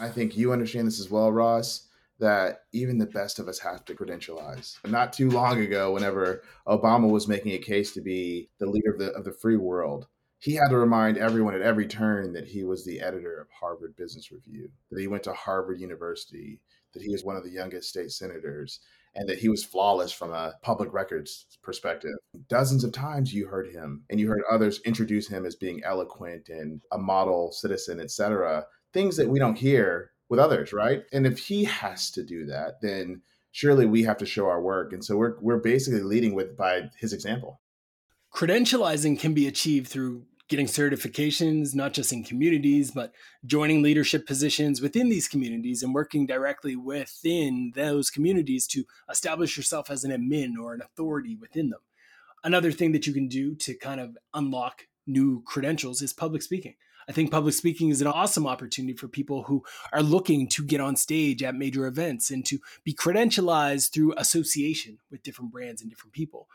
I 0.00 0.08
think 0.08 0.36
you 0.36 0.52
understand 0.52 0.86
this 0.86 0.98
as 0.98 1.10
well, 1.10 1.30
Ross, 1.30 1.86
that 2.18 2.64
even 2.72 2.98
the 2.98 3.06
best 3.06 3.38
of 3.38 3.48
us 3.48 3.58
have 3.58 3.84
to 3.84 3.94
credentialize. 3.94 4.76
Not 4.88 5.12
too 5.12 5.30
long 5.30 5.60
ago, 5.60 5.92
whenever 5.92 6.42
Obama 6.66 7.08
was 7.08 7.28
making 7.28 7.52
a 7.52 7.58
case 7.58 7.92
to 7.94 8.00
be 8.00 8.48
the 8.58 8.66
leader 8.66 8.92
of 8.92 8.98
the, 8.98 9.12
of 9.12 9.24
the 9.24 9.32
free 9.32 9.56
world, 9.56 10.06
he 10.38 10.54
had 10.54 10.68
to 10.68 10.78
remind 10.78 11.18
everyone 11.18 11.54
at 11.54 11.60
every 11.60 11.86
turn 11.86 12.32
that 12.32 12.46
he 12.46 12.64
was 12.64 12.84
the 12.84 13.00
editor 13.00 13.38
of 13.38 13.48
Harvard 13.50 13.94
Business 13.96 14.32
Review, 14.32 14.70
that 14.90 15.00
he 15.00 15.06
went 15.06 15.22
to 15.24 15.34
Harvard 15.34 15.80
University, 15.80 16.60
that 16.94 17.02
he 17.02 17.10
was 17.10 17.24
one 17.24 17.36
of 17.36 17.44
the 17.44 17.50
youngest 17.50 17.90
state 17.90 18.10
senators, 18.10 18.80
and 19.14 19.28
that 19.28 19.38
he 19.38 19.50
was 19.50 19.64
flawless 19.64 20.12
from 20.12 20.32
a 20.32 20.54
public 20.62 20.92
records 20.94 21.46
perspective. 21.62 22.14
Dozens 22.48 22.84
of 22.84 22.92
times 22.92 23.34
you 23.34 23.48
heard 23.48 23.70
him 23.70 24.04
and 24.08 24.18
you 24.18 24.28
heard 24.28 24.42
others 24.50 24.80
introduce 24.86 25.28
him 25.28 25.44
as 25.44 25.56
being 25.56 25.82
eloquent 25.84 26.48
and 26.48 26.80
a 26.92 26.98
model 26.98 27.52
citizen, 27.52 28.00
etc 28.00 28.64
things 28.92 29.16
that 29.16 29.28
we 29.28 29.38
don't 29.38 29.58
hear 29.58 30.12
with 30.28 30.40
others, 30.40 30.72
right? 30.72 31.02
And 31.12 31.26
if 31.26 31.38
he 31.38 31.64
has 31.64 32.10
to 32.12 32.24
do 32.24 32.46
that, 32.46 32.80
then 32.80 33.22
surely 33.52 33.86
we 33.86 34.04
have 34.04 34.18
to 34.18 34.26
show 34.26 34.46
our 34.46 34.60
work. 34.60 34.92
And 34.92 35.04
so 35.04 35.16
we're 35.16 35.38
we're 35.40 35.58
basically 35.58 36.02
leading 36.02 36.34
with 36.34 36.56
by 36.56 36.90
his 36.98 37.12
example. 37.12 37.60
Credentializing 38.32 39.18
can 39.18 39.34
be 39.34 39.48
achieved 39.48 39.88
through 39.88 40.24
getting 40.48 40.66
certifications, 40.66 41.74
not 41.74 41.92
just 41.92 42.12
in 42.12 42.24
communities, 42.24 42.90
but 42.90 43.12
joining 43.46 43.82
leadership 43.82 44.26
positions 44.26 44.80
within 44.80 45.08
these 45.08 45.28
communities 45.28 45.82
and 45.82 45.94
working 45.94 46.26
directly 46.26 46.74
within 46.74 47.72
those 47.76 48.10
communities 48.10 48.66
to 48.66 48.84
establish 49.08 49.56
yourself 49.56 49.90
as 49.90 50.02
an 50.02 50.10
admin 50.10 50.60
or 50.60 50.74
an 50.74 50.82
authority 50.82 51.36
within 51.36 51.70
them. 51.70 51.80
Another 52.42 52.72
thing 52.72 52.90
that 52.92 53.06
you 53.06 53.12
can 53.12 53.28
do 53.28 53.54
to 53.56 53.74
kind 53.74 54.00
of 54.00 54.18
unlock 54.34 54.88
new 55.06 55.42
credentials 55.44 56.02
is 56.02 56.12
public 56.12 56.42
speaking. 56.42 56.74
I 57.08 57.12
think 57.12 57.30
public 57.30 57.54
speaking 57.54 57.90
is 57.90 58.00
an 58.00 58.06
awesome 58.06 58.46
opportunity 58.46 58.94
for 58.94 59.08
people 59.08 59.44
who 59.44 59.64
are 59.92 60.02
looking 60.02 60.48
to 60.48 60.64
get 60.64 60.80
on 60.80 60.96
stage 60.96 61.42
at 61.42 61.54
major 61.54 61.86
events 61.86 62.30
and 62.30 62.44
to 62.46 62.58
be 62.84 62.94
credentialized 62.94 63.92
through 63.92 64.14
association 64.16 64.98
with 65.10 65.22
different 65.22 65.52
brands 65.52 65.82
and 65.82 65.90
different 65.90 66.12
people. 66.12 66.48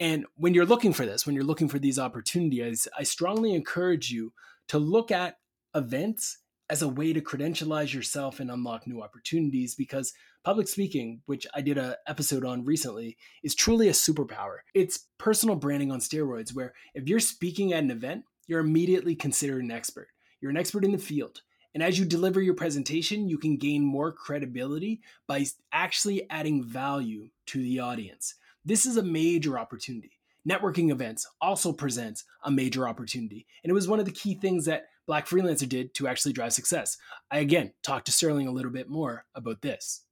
And 0.00 0.26
when 0.36 0.54
you're 0.54 0.66
looking 0.66 0.92
for 0.92 1.04
this, 1.04 1.26
when 1.26 1.34
you're 1.34 1.44
looking 1.44 1.68
for 1.68 1.78
these 1.78 1.98
opportunities, 1.98 2.86
I 2.96 3.02
strongly 3.02 3.54
encourage 3.54 4.10
you 4.10 4.32
to 4.68 4.78
look 4.78 5.10
at 5.10 5.38
events 5.74 6.38
as 6.70 6.82
a 6.82 6.88
way 6.88 7.12
to 7.12 7.20
credentialize 7.20 7.94
yourself 7.94 8.40
and 8.40 8.50
unlock 8.50 8.86
new 8.86 9.02
opportunities 9.02 9.74
because 9.74 10.12
public 10.44 10.68
speaking, 10.68 11.22
which 11.26 11.46
I 11.54 11.62
did 11.62 11.78
an 11.78 11.94
episode 12.06 12.44
on 12.44 12.64
recently, 12.64 13.16
is 13.42 13.54
truly 13.54 13.88
a 13.88 13.92
superpower. 13.92 14.58
It's 14.74 15.06
personal 15.16 15.56
branding 15.56 15.90
on 15.90 16.00
steroids, 16.00 16.54
where 16.54 16.74
if 16.94 17.08
you're 17.08 17.20
speaking 17.20 17.72
at 17.72 17.82
an 17.82 17.90
event, 17.90 18.24
you're 18.48 18.60
immediately 18.60 19.14
considered 19.14 19.62
an 19.62 19.70
expert. 19.70 20.08
You're 20.40 20.50
an 20.50 20.56
expert 20.56 20.84
in 20.84 20.90
the 20.90 20.98
field. 20.98 21.42
And 21.74 21.82
as 21.82 21.98
you 21.98 22.04
deliver 22.04 22.40
your 22.40 22.54
presentation, 22.54 23.28
you 23.28 23.38
can 23.38 23.58
gain 23.58 23.84
more 23.84 24.10
credibility 24.10 25.02
by 25.28 25.44
actually 25.70 26.28
adding 26.30 26.64
value 26.64 27.28
to 27.46 27.62
the 27.62 27.78
audience. 27.78 28.34
This 28.64 28.86
is 28.86 28.96
a 28.96 29.02
major 29.02 29.58
opportunity. 29.58 30.12
Networking 30.48 30.90
events 30.90 31.28
also 31.40 31.72
presents 31.72 32.24
a 32.42 32.50
major 32.50 32.88
opportunity. 32.88 33.46
And 33.62 33.70
it 33.70 33.74
was 33.74 33.86
one 33.86 34.00
of 34.00 34.06
the 34.06 34.12
key 34.12 34.34
things 34.34 34.64
that 34.64 34.86
Black 35.06 35.26
Freelancer 35.26 35.68
did 35.68 35.94
to 35.94 36.08
actually 36.08 36.32
drive 36.32 36.54
success. 36.54 36.96
I 37.30 37.38
again 37.38 37.72
talked 37.82 38.06
to 38.06 38.12
Sterling 38.12 38.46
a 38.46 38.52
little 38.52 38.72
bit 38.72 38.88
more 38.88 39.26
about 39.34 39.60
this. 39.60 40.02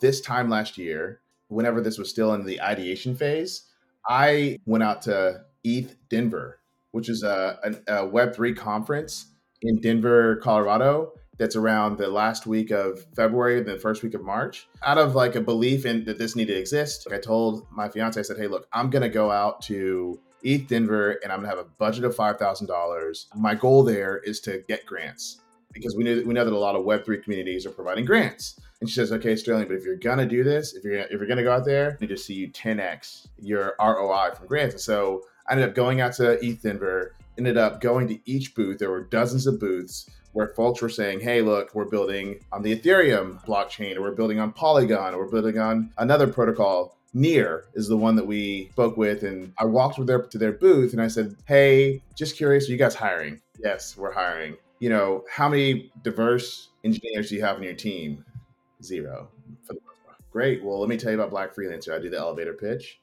This 0.00 0.20
time 0.20 0.48
last 0.48 0.76
year, 0.76 1.20
whenever 1.46 1.80
this 1.80 1.98
was 1.98 2.10
still 2.10 2.34
in 2.34 2.44
the 2.44 2.60
ideation 2.60 3.14
phase, 3.14 3.68
I 4.08 4.58
went 4.66 4.84
out 4.84 5.02
to 5.02 5.42
ETH 5.64 5.96
Denver, 6.08 6.60
which 6.90 7.08
is 7.08 7.22
a, 7.22 7.58
a, 7.64 8.02
a 8.02 8.08
Web3 8.08 8.56
conference 8.56 9.26
in 9.62 9.80
Denver, 9.80 10.36
Colorado. 10.36 11.12
That's 11.38 11.56
around 11.56 11.98
the 11.98 12.08
last 12.08 12.46
week 12.46 12.70
of 12.70 13.04
February, 13.16 13.62
the 13.62 13.78
first 13.78 14.02
week 14.02 14.14
of 14.14 14.22
March. 14.22 14.68
Out 14.84 14.98
of 14.98 15.14
like 15.14 15.34
a 15.34 15.40
belief 15.40 15.86
in 15.86 16.04
that 16.04 16.18
this 16.18 16.36
needed 16.36 16.54
to 16.54 16.60
exist, 16.60 17.06
like 17.06 17.18
I 17.18 17.20
told 17.20 17.66
my 17.70 17.88
fiance, 17.88 18.20
I 18.20 18.22
said, 18.22 18.36
"Hey, 18.36 18.46
look, 18.46 18.68
I'm 18.72 18.90
gonna 18.90 19.08
go 19.08 19.30
out 19.30 19.62
to 19.62 20.20
ETH 20.42 20.68
Denver, 20.68 21.18
and 21.22 21.32
I'm 21.32 21.38
gonna 21.38 21.48
have 21.48 21.58
a 21.58 21.64
budget 21.64 22.04
of 22.04 22.14
five 22.14 22.38
thousand 22.38 22.66
dollars. 22.66 23.28
My 23.34 23.54
goal 23.54 23.82
there 23.82 24.18
is 24.18 24.40
to 24.40 24.62
get 24.68 24.84
grants 24.84 25.41
because 25.72 25.96
we 25.96 26.04
know 26.04 26.22
we 26.26 26.34
know 26.34 26.44
that 26.44 26.52
a 26.52 26.58
lot 26.58 26.76
of 26.76 26.84
Web 26.84 27.04
three 27.04 27.18
communities 27.18 27.66
are 27.66 27.70
providing 27.70 28.04
grants. 28.04 28.60
And 28.80 28.88
she 28.88 28.94
says, 28.94 29.12
"Okay, 29.12 29.36
Sterling, 29.36 29.68
but 29.68 29.76
if 29.76 29.84
you're 29.84 29.96
gonna 29.96 30.26
do 30.26 30.42
this, 30.42 30.74
if 30.74 30.84
you're 30.84 30.94
if 30.94 31.10
you're 31.12 31.26
gonna 31.26 31.42
go 31.42 31.52
out 31.52 31.64
there, 31.64 31.92
I 31.92 31.96
need 32.00 32.08
to 32.08 32.16
see 32.16 32.34
you 32.34 32.48
10x 32.48 33.28
your 33.38 33.74
ROI 33.78 34.34
from 34.36 34.46
grants." 34.46 34.74
And 34.74 34.80
so 34.80 35.22
I 35.46 35.52
ended 35.52 35.68
up 35.68 35.74
going 35.74 36.00
out 36.00 36.14
to 36.14 36.44
ETH 36.44 36.62
Denver. 36.62 37.14
Ended 37.38 37.56
up 37.56 37.80
going 37.80 38.08
to 38.08 38.18
each 38.30 38.54
booth. 38.54 38.78
There 38.78 38.90
were 38.90 39.04
dozens 39.04 39.46
of 39.46 39.58
booths 39.58 40.10
where 40.32 40.48
folks 40.48 40.82
were 40.82 40.88
saying, 40.88 41.20
"Hey, 41.20 41.40
look, 41.40 41.74
we're 41.74 41.86
building 41.86 42.40
on 42.52 42.62
the 42.62 42.76
Ethereum 42.76 43.44
blockchain, 43.46 43.96
or 43.96 44.02
we're 44.02 44.12
building 44.12 44.38
on 44.38 44.52
Polygon, 44.52 45.14
or 45.14 45.18
we're 45.24 45.30
building 45.30 45.58
on 45.58 45.90
another 45.98 46.26
protocol." 46.26 46.98
Near 47.14 47.64
is 47.74 47.88
the 47.88 47.96
one 47.96 48.16
that 48.16 48.26
we 48.26 48.70
spoke 48.72 48.96
with, 48.96 49.22
and 49.22 49.52
I 49.58 49.66
walked 49.66 49.98
with 49.98 50.06
their 50.06 50.22
to 50.22 50.38
their 50.38 50.52
booth, 50.52 50.92
and 50.92 51.02
I 51.02 51.08
said, 51.08 51.36
"Hey, 51.46 52.02
just 52.16 52.36
curious, 52.36 52.68
are 52.68 52.72
you 52.72 52.78
guys 52.78 52.94
hiring?" 52.94 53.40
Yes, 53.62 53.96
we're 53.98 54.12
hiring 54.12 54.56
you 54.82 54.88
know, 54.88 55.22
how 55.30 55.48
many 55.48 55.92
diverse 56.02 56.70
engineers 56.82 57.28
do 57.28 57.36
you 57.36 57.42
have 57.42 57.54
on 57.54 57.62
your 57.62 57.72
team? 57.72 58.24
Zero. 58.82 59.28
Great. 60.32 60.64
Well, 60.64 60.80
let 60.80 60.88
me 60.88 60.96
tell 60.96 61.12
you 61.12 61.16
about 61.16 61.30
Black 61.30 61.54
Freelancer. 61.54 61.94
I 61.94 62.00
do 62.00 62.10
the 62.10 62.18
elevator 62.18 62.52
pitch. 62.52 63.00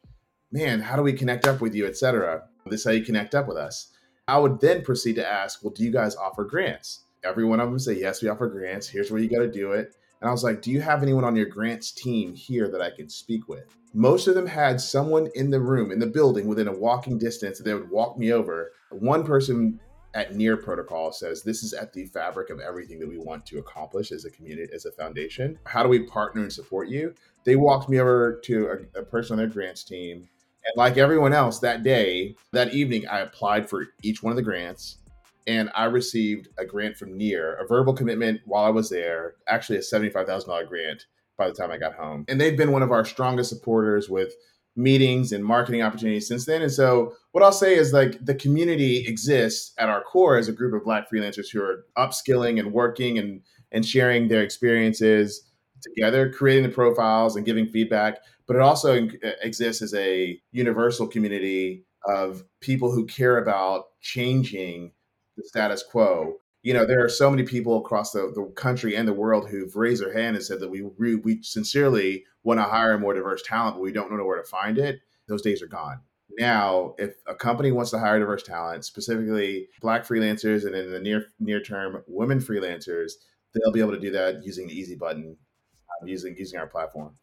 Man, 0.51 0.81
how 0.81 0.97
do 0.97 1.03
we 1.03 1.13
connect 1.13 1.47
up 1.47 1.61
with 1.61 1.73
you, 1.73 1.87
etc. 1.87 2.43
This 2.65 2.81
is 2.81 2.85
how 2.85 2.91
you 2.91 3.05
connect 3.05 3.33
up 3.33 3.47
with 3.47 3.55
us. 3.55 3.93
I 4.27 4.37
would 4.39 4.59
then 4.59 4.81
proceed 4.81 5.15
to 5.15 5.25
ask, 5.25 5.63
well, 5.63 5.71
do 5.71 5.85
you 5.85 5.89
guys 5.89 6.17
offer 6.17 6.43
grants? 6.43 7.03
Every 7.23 7.45
one 7.45 7.61
of 7.61 7.69
them 7.69 7.79
say, 7.79 7.93
yes, 7.93 8.21
we 8.21 8.27
offer 8.27 8.47
grants. 8.47 8.89
Here's 8.89 9.09
where 9.09 9.21
you 9.21 9.29
got 9.29 9.39
to 9.39 9.49
do 9.49 9.71
it. 9.71 9.95
And 10.19 10.27
I 10.27 10.33
was 10.33 10.43
like, 10.43 10.61
Do 10.61 10.71
you 10.71 10.81
have 10.81 11.01
anyone 11.01 11.23
on 11.23 11.37
your 11.37 11.45
grants 11.45 11.91
team 11.91 12.35
here 12.35 12.67
that 12.67 12.81
I 12.81 12.89
can 12.89 13.07
speak 13.07 13.47
with? 13.47 13.73
Most 13.93 14.27
of 14.27 14.35
them 14.35 14.47
had 14.47 14.81
someone 14.81 15.29
in 15.33 15.49
the 15.49 15.61
room, 15.61 15.93
in 15.93 15.99
the 15.99 16.07
building, 16.07 16.45
within 16.45 16.67
a 16.67 16.77
walking 16.77 17.17
distance 17.17 17.57
that 17.57 17.63
they 17.63 17.73
would 17.73 17.89
walk 17.89 18.17
me 18.17 18.33
over. 18.33 18.73
One 18.91 19.23
person 19.23 19.79
at 20.13 20.35
Near 20.35 20.57
Protocol 20.57 21.11
says 21.11 21.43
this 21.43 21.63
is 21.63 21.73
at 21.73 21.93
the 21.93 22.05
fabric 22.05 22.49
of 22.49 22.59
everything 22.59 22.99
that 22.99 23.07
we 23.07 23.17
want 23.17 23.45
to 23.47 23.59
accomplish 23.59 24.11
as 24.11 24.25
a 24.25 24.31
community, 24.31 24.71
as 24.73 24.85
a 24.85 24.91
foundation. 24.91 25.59
How 25.65 25.83
do 25.83 25.89
we 25.89 25.99
partner 25.99 26.41
and 26.41 26.51
support 26.51 26.87
you? 26.89 27.13
They 27.43 27.55
walked 27.55 27.89
me 27.89 27.99
over 27.99 28.39
to 28.45 28.85
a, 28.95 28.99
a 28.99 29.03
person 29.03 29.33
on 29.33 29.37
their 29.37 29.47
grants 29.47 29.83
team. 29.83 30.27
And 30.65 30.73
like 30.75 30.97
everyone 30.97 31.33
else 31.33 31.59
that 31.59 31.83
day, 31.83 32.35
that 32.51 32.73
evening, 32.73 33.07
I 33.07 33.19
applied 33.19 33.69
for 33.69 33.87
each 34.03 34.21
one 34.23 34.31
of 34.31 34.37
the 34.37 34.43
grants 34.43 34.97
and 35.47 35.71
I 35.73 35.85
received 35.85 36.49
a 36.57 36.65
grant 36.65 36.97
from 36.97 37.17
Near, 37.17 37.55
a 37.55 37.65
verbal 37.65 37.93
commitment 37.93 38.41
while 38.45 38.65
I 38.65 38.69
was 38.69 38.89
there, 38.89 39.35
actually 39.47 39.77
a 39.77 39.81
$75,000 39.81 40.67
grant 40.67 41.05
by 41.37 41.47
the 41.47 41.55
time 41.55 41.71
I 41.71 41.77
got 41.77 41.95
home. 41.95 42.25
And 42.27 42.39
they've 42.39 42.57
been 42.57 42.71
one 42.71 42.83
of 42.83 42.91
our 42.91 43.05
strongest 43.05 43.49
supporters 43.49 44.09
with 44.09 44.33
meetings 44.79 45.31
and 45.31 45.43
marketing 45.43 45.81
opportunities 45.81 46.27
since 46.27 46.45
then. 46.45 46.61
And 46.61 46.71
so, 46.71 47.13
what 47.31 47.43
I'll 47.43 47.51
say 47.51 47.75
is 47.75 47.93
like 47.93 48.23
the 48.23 48.33
community 48.33 49.05
exists 49.05 49.73
at 49.77 49.89
our 49.89 50.01
core 50.01 50.37
as 50.37 50.47
a 50.47 50.53
group 50.53 50.73
of 50.73 50.83
Black 50.83 51.09
freelancers 51.11 51.51
who 51.51 51.61
are 51.61 51.85
upskilling 51.97 52.59
and 52.59 52.73
working 52.73 53.17
and 53.17 53.41
and 53.71 53.85
sharing 53.85 54.27
their 54.27 54.41
experiences 54.41 55.45
together, 55.81 56.31
creating 56.31 56.63
the 56.63 56.69
profiles 56.69 57.35
and 57.35 57.45
giving 57.45 57.67
feedback. 57.67 58.19
But 58.47 58.55
it 58.55 58.61
also 58.61 59.07
uh, 59.07 59.31
exists 59.43 59.81
as 59.81 59.93
a 59.93 60.39
universal 60.51 61.07
community 61.07 61.85
of 62.05 62.43
people 62.61 62.91
who 62.91 63.05
care 63.05 63.37
about 63.37 63.85
changing 64.01 64.91
the 65.37 65.43
status 65.43 65.83
quo. 65.83 66.35
You 66.63 66.73
know, 66.73 66.85
there 66.85 67.03
are 67.03 67.09
so 67.09 67.29
many 67.29 67.43
people 67.43 67.77
across 67.77 68.11
the, 68.11 68.31
the 68.33 68.51
country 68.55 68.95
and 68.95 69.07
the 69.07 69.13
world 69.13 69.49
who've 69.49 69.75
raised 69.75 70.01
their 70.01 70.13
hand 70.13 70.35
and 70.35 70.43
said 70.43 70.59
that 70.59 70.69
we 70.69 70.83
re, 70.97 71.15
we 71.15 71.41
sincerely 71.43 72.25
want 72.49 72.59
to 72.59 72.63
hire 72.63 72.97
more 72.97 73.13
diverse 73.13 73.43
talent, 73.43 73.75
but 73.75 73.81
we 73.81 73.91
don't 73.91 74.12
know 74.12 74.25
where 74.25 74.41
to 74.41 74.47
find 74.47 74.79
it. 74.79 75.01
Those 75.27 75.43
days 75.43 75.62
are 75.62 75.67
gone. 75.67 76.01
Now, 76.39 76.95
if 76.97 77.13
a 77.27 77.35
company 77.35 77.71
wants 77.71 77.91
to 77.91 77.99
hire 77.99 78.17
diverse 78.17 78.41
talent, 78.41 78.85
specifically 78.85 79.67
black 79.81 80.03
freelancers 80.03 80.65
and 80.65 80.73
in 80.75 80.91
the 80.91 80.99
near 80.99 81.27
near 81.39 81.62
term 81.62 82.01
women 82.07 82.39
freelancers, 82.39 83.12
they'll 83.53 83.71
be 83.71 83.79
able 83.79 83.91
to 83.91 83.99
do 83.99 84.09
that 84.12 84.43
using 84.43 84.67
the 84.67 84.73
easy 84.73 84.95
button, 84.95 85.38
um, 86.01 86.07
using 86.07 86.35
using 86.38 86.59
our 86.59 86.65
platform. 86.65 87.15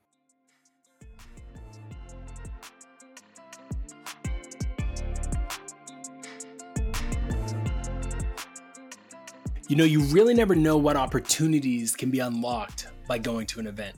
You 9.69 9.75
know, 9.75 9.85
you 9.85 10.03
really 10.03 10.35
never 10.35 10.55
know 10.55 10.77
what 10.77 10.97
opportunities 10.97 11.97
can 11.97 12.11
be 12.11 12.21
unlocked 12.21 12.87
by 13.09 13.19
going 13.19 13.47
to 13.49 13.59
an 13.59 13.67
event. 13.67 13.97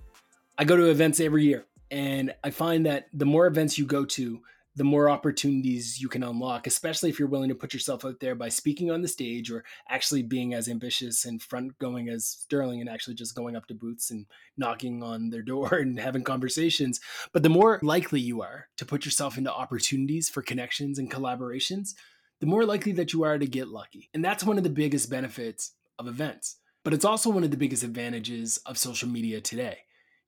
I 0.60 0.64
go 0.64 0.76
to 0.76 0.90
events 0.90 1.20
every 1.20 1.44
year, 1.44 1.66
and 1.88 2.34
I 2.42 2.50
find 2.50 2.84
that 2.84 3.06
the 3.12 3.24
more 3.24 3.46
events 3.46 3.78
you 3.78 3.86
go 3.86 4.04
to, 4.04 4.40
the 4.74 4.82
more 4.82 5.08
opportunities 5.08 6.02
you 6.02 6.08
can 6.08 6.24
unlock, 6.24 6.66
especially 6.66 7.10
if 7.10 7.18
you're 7.20 7.28
willing 7.28 7.48
to 7.48 7.54
put 7.54 7.72
yourself 7.72 8.04
out 8.04 8.18
there 8.18 8.34
by 8.34 8.48
speaking 8.48 8.90
on 8.90 9.00
the 9.00 9.06
stage 9.06 9.52
or 9.52 9.62
actually 9.88 10.24
being 10.24 10.54
as 10.54 10.68
ambitious 10.68 11.24
and 11.24 11.40
front 11.40 11.78
going 11.78 12.08
as 12.08 12.26
Sterling 12.26 12.80
and 12.80 12.90
actually 12.90 13.14
just 13.14 13.36
going 13.36 13.54
up 13.54 13.66
to 13.66 13.74
booths 13.74 14.10
and 14.10 14.26
knocking 14.56 15.00
on 15.00 15.30
their 15.30 15.42
door 15.42 15.74
and 15.78 16.00
having 16.00 16.24
conversations. 16.24 17.00
But 17.32 17.44
the 17.44 17.48
more 17.48 17.78
likely 17.80 18.18
you 18.20 18.42
are 18.42 18.66
to 18.78 18.84
put 18.84 19.04
yourself 19.04 19.38
into 19.38 19.52
opportunities 19.52 20.28
for 20.28 20.42
connections 20.42 20.98
and 20.98 21.08
collaborations, 21.08 21.94
the 22.40 22.46
more 22.46 22.64
likely 22.64 22.90
that 22.92 23.12
you 23.12 23.22
are 23.22 23.38
to 23.38 23.46
get 23.46 23.68
lucky. 23.68 24.10
And 24.12 24.24
that's 24.24 24.42
one 24.42 24.58
of 24.58 24.64
the 24.64 24.70
biggest 24.70 25.08
benefits 25.08 25.74
of 26.00 26.08
events. 26.08 26.56
But 26.82 26.94
it's 26.94 27.04
also 27.04 27.30
one 27.30 27.44
of 27.44 27.52
the 27.52 27.56
biggest 27.56 27.84
advantages 27.84 28.58
of 28.66 28.76
social 28.76 29.08
media 29.08 29.40
today. 29.40 29.78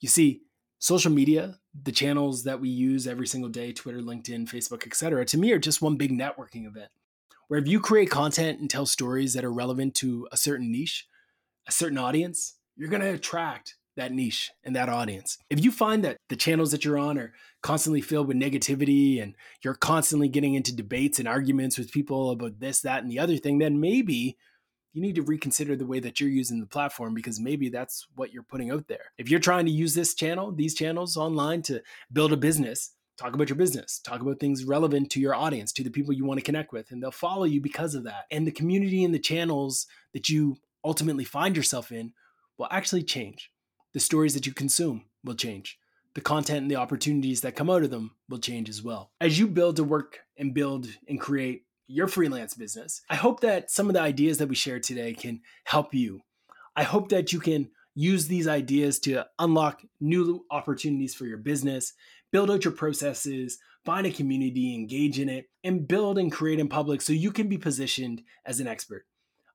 You 0.01 0.09
see, 0.09 0.43
social 0.79 1.13
media, 1.13 1.59
the 1.81 1.93
channels 1.93 2.45
that 2.45 2.61
we 2.61 2.69
use 2.69 3.07
every 3.07 3.27
single 3.27 3.51
day, 3.51 3.73
Twitter, 3.73 4.01
LinkedIn, 4.01 4.49
Facebook, 4.49 4.87
etc., 4.87 5.25
to 5.27 5.39
me 5.39 5.53
are 5.53 5.59
just 5.59 5.83
one 5.83 5.97
big 5.97 6.11
networking 6.11 6.67
event. 6.67 6.91
Where 7.49 7.61
if 7.61 7.69
you 7.69 7.81
create 7.81 8.11
content 8.11 8.61
and 8.61 8.71
tell 8.71 8.87
stories 8.87 9.35
that 9.35 9.45
are 9.45 9.53
relevant 9.53 9.95
to 9.97 10.29
a 10.33 10.37
certain 10.37 10.71
niche, 10.71 11.07
a 11.67 11.73
certain 11.73 11.99
audience, 11.99 12.57
you're 12.77 12.89
going 12.89 13.03
to 13.03 13.15
attract 13.15 13.77
that 13.97 14.13
niche 14.13 14.51
and 14.65 14.75
that 14.75 14.89
audience. 14.89 15.37
If 15.51 15.63
you 15.63 15.71
find 15.71 16.05
that 16.05 16.17
the 16.29 16.37
channels 16.37 16.71
that 16.71 16.85
you're 16.85 16.99
on 16.99 17.19
are 17.19 17.33
constantly 17.63 18.01
filled 18.01 18.29
with 18.29 18.37
negativity 18.37 19.23
and 19.23 19.35
you're 19.63 19.75
constantly 19.75 20.29
getting 20.29 20.55
into 20.55 20.75
debates 20.75 21.19
and 21.19 21.29
arguments 21.29 21.77
with 21.77 21.93
people 21.93 22.31
about 22.31 22.61
this, 22.61 22.81
that, 22.81 23.03
and 23.03 23.11
the 23.11 23.19
other 23.19 23.37
thing, 23.37 23.59
then 23.59 23.81
maybe 23.81 24.39
you 24.93 25.01
need 25.01 25.15
to 25.15 25.23
reconsider 25.23 25.77
the 25.77 25.87
way 25.87 26.01
that 26.01 26.21
you're 26.21 26.31
using 26.31 26.61
the 26.61 26.67
platform 26.67 27.15
because 27.15 27.39
maybe 27.39 27.69
that's 27.69 28.07
what 28.17 28.33
you're 28.33 28.43
putting 28.43 28.71
out 28.71 28.89
there. 28.89 29.13
If 29.19 29.31
you're 29.31 29.41
trying 29.41 29.67
to 29.67 29.73
use 29.73 29.95
this 29.95 30.15
channel, 30.15 30.53
these 30.53 30.75
channels 30.75 31.17
online 31.17 31.63
to 31.63 31.83
build 32.13 32.33
a 32.33 32.37
business, 32.37 32.93
talk 33.17 33.35
about 33.35 33.49
your 33.49 33.57
business, 33.57 34.01
talk 34.01 34.21
about 34.21 34.41
things 34.41 34.65
relevant 34.65 35.11
to 35.11 35.21
your 35.21 35.35
audience, 35.35 35.73
to 35.73 35.85
the 35.85 35.91
people 35.91 36.13
you 36.13 36.25
want 36.25 36.39
to 36.39 36.45
connect 36.45 36.73
with, 36.73 36.91
and 36.91 37.03
they'll 37.03 37.11
follow 37.11 37.45
you 37.45 37.61
because 37.61 37.95
of 37.95 38.05
that. 38.05 38.25
And 38.31 38.47
the 38.47 38.53
community 38.53 39.05
and 39.05 39.15
the 39.15 39.19
channels 39.19 39.87
that 40.13 40.29
you 40.29 40.57
ultimately 40.85 41.25
find 41.25 41.57
yourself 41.57 41.93
in 41.93 42.13
will 42.59 42.69
actually 42.71 43.03
change 43.03 43.51
the 43.93 44.01
stories 44.01 44.35
that 44.35 44.47
you 44.47 44.53
consume 44.53 45.05
will 45.25 45.35
change. 45.35 45.79
The 46.15 46.21
content 46.21 46.63
and 46.63 46.71
the 46.71 46.77
opportunities 46.77 47.41
that 47.43 47.55
come 47.55 47.71
out 47.71 47.85
of 47.85 47.91
them 47.91 48.17
will 48.29 48.39
change 48.39 48.69
as 48.69 48.83
well. 48.83 49.13
As 49.21 49.39
you 49.39 49.47
build 49.47 49.77
to 49.77 49.85
work 49.85 50.21
and 50.37 50.53
build 50.53 50.89
and 51.09 51.21
create 51.21 51.65
your 51.91 52.09
freelance 52.09 52.55
business, 52.55 53.03
I 53.11 53.17
hope 53.17 53.41
that 53.41 53.71
some 53.71 53.89
of 53.89 53.95
the 53.95 54.01
ideas 54.01 54.39
that 54.39 54.49
we 54.49 54.55
shared 54.55 54.83
today 54.83 55.13
can 55.13 55.41
help 55.65 55.93
you. 55.93 56.21
I 56.77 56.85
hope 56.85 57.09
that 57.09 57.33
you 57.33 57.41
can 57.41 57.71
use 57.95 58.29
these 58.29 58.47
ideas 58.47 59.01
to 59.01 59.27
unlock 59.39 59.83
new 60.01 60.47
opportunities 60.51 61.15
for 61.15 61.27
your 61.27 61.39
business, 61.39 61.93
build 62.31 62.51
out 62.51 62.65
your 62.65 62.73
processes, 62.73 63.59
find 63.85 64.07
a 64.07 64.11
community, 64.11 64.75
engage 64.75 65.19
in 65.19 65.29
it, 65.29 65.47
and 65.65 65.89
build 65.89 66.17
and 66.17 66.31
create 66.31 66.61
in 66.61 66.69
public 66.69 67.03
so 67.03 67.13
you 67.13 67.33
can 67.33 67.49
be 67.49 67.59
positioned 67.59 68.23
as 68.47 68.61
an 68.61 68.69
expert. 68.69 69.05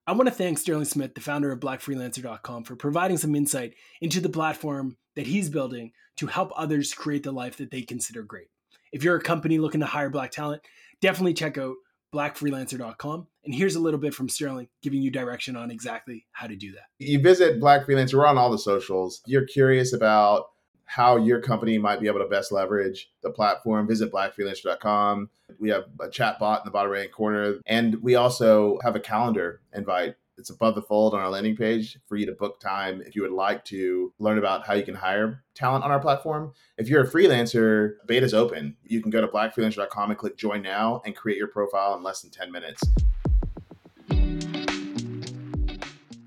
I 0.06 0.12
want 0.12 0.28
to 0.28 0.36
thank 0.36 0.58
Sterling 0.60 0.86
Smith, 0.86 1.16
the 1.16 1.22
founder 1.22 1.52
of 1.52 1.60
blackfreelancer.com, 1.60 2.66
for 2.66 2.76
providing 2.76 3.18
some 3.18 3.34
insight 3.34 3.74
into 4.02 4.20
the 4.20 4.30
platform 4.30 4.98
that 5.16 5.26
he's 5.26 5.50
building 5.50 5.94
to 6.18 6.28
help 6.28 6.52
others 6.56 6.94
create 6.94 7.24
the 7.24 7.32
life 7.32 7.58
that 7.58 7.72
they 7.72 7.82
consider 7.82 8.22
great. 8.22 8.48
If 8.92 9.04
you're 9.04 9.16
a 9.16 9.22
company 9.22 9.58
looking 9.58 9.80
to 9.80 9.88
hire 9.88 10.10
black 10.10 10.32
talent, 10.32 10.62
definitely 11.02 11.34
check 11.34 11.58
out 11.58 11.76
blackfreelancer.com. 12.16 13.28
And 13.44 13.54
here's 13.54 13.76
a 13.76 13.80
little 13.80 14.00
bit 14.00 14.14
from 14.14 14.30
Sterling 14.30 14.70
giving 14.82 15.02
you 15.02 15.12
direction 15.12 15.56
on 15.56 15.70
exactly 15.70 16.26
how 16.32 16.48
to 16.48 16.56
do 16.56 16.72
that. 16.72 16.86
You 16.98 17.20
visit 17.20 17.60
Black 17.60 17.86
Freelancer, 17.86 18.16
we're 18.16 18.26
on 18.26 18.38
all 18.38 18.50
the 18.50 18.58
socials. 18.58 19.22
You're 19.26 19.46
curious 19.46 19.94
about 19.94 20.46
how 20.86 21.18
your 21.18 21.42
company 21.42 21.78
might 21.78 22.00
be 22.00 22.08
able 22.08 22.20
to 22.20 22.28
best 22.28 22.52
leverage 22.52 23.12
the 23.24 23.30
platform, 23.32 23.88
visit 23.88 24.12
blackfreelancer.com. 24.12 25.30
We 25.60 25.70
have 25.70 25.86
a 26.00 26.10
chat 26.10 26.40
bot 26.40 26.62
in 26.62 26.66
the 26.66 26.72
bottom 26.72 26.92
right 26.92 27.12
corner, 27.12 27.56
and 27.66 28.02
we 28.02 28.16
also 28.16 28.80
have 28.84 28.96
a 28.96 29.00
calendar 29.00 29.62
invite. 29.74 30.16
It's 30.38 30.50
above 30.50 30.76
the 30.76 30.82
fold 30.82 31.14
on 31.14 31.22
our 31.22 31.30
landing 31.30 31.56
page 31.56 31.98
for 32.08 32.18
you 32.18 32.26
to 32.26 32.34
book 32.34 32.60
time 32.60 33.02
if 33.02 33.16
you 33.16 33.22
would 33.22 33.32
like 33.32 33.64
to 33.66 34.12
learn 34.20 34.38
about 34.38 34.68
how 34.68 34.74
you 34.74 34.84
can 34.84 34.94
hire 34.94 35.46
talent 35.54 35.86
on 35.86 35.92
our 35.92 36.00
platform. 36.00 36.52
If 36.78 36.90
you're 36.90 37.04
a 37.04 37.08
freelancer, 37.08 37.94
beta's 38.06 38.34
open. 38.34 38.76
You 38.84 39.02
can 39.02 39.12
go 39.12 39.22
to 39.22 39.28
blackfreelancer.com 39.28 40.10
and 40.10 40.20
click 40.20 40.36
join 40.38 40.62
now 40.62 41.02
and 41.06 41.16
create 41.16 41.38
your 41.38 41.48
profile 41.48 41.96
in 41.96 42.04
less 42.04 42.22
than 42.22 42.32
10 42.32 42.52
minutes. 42.52 42.84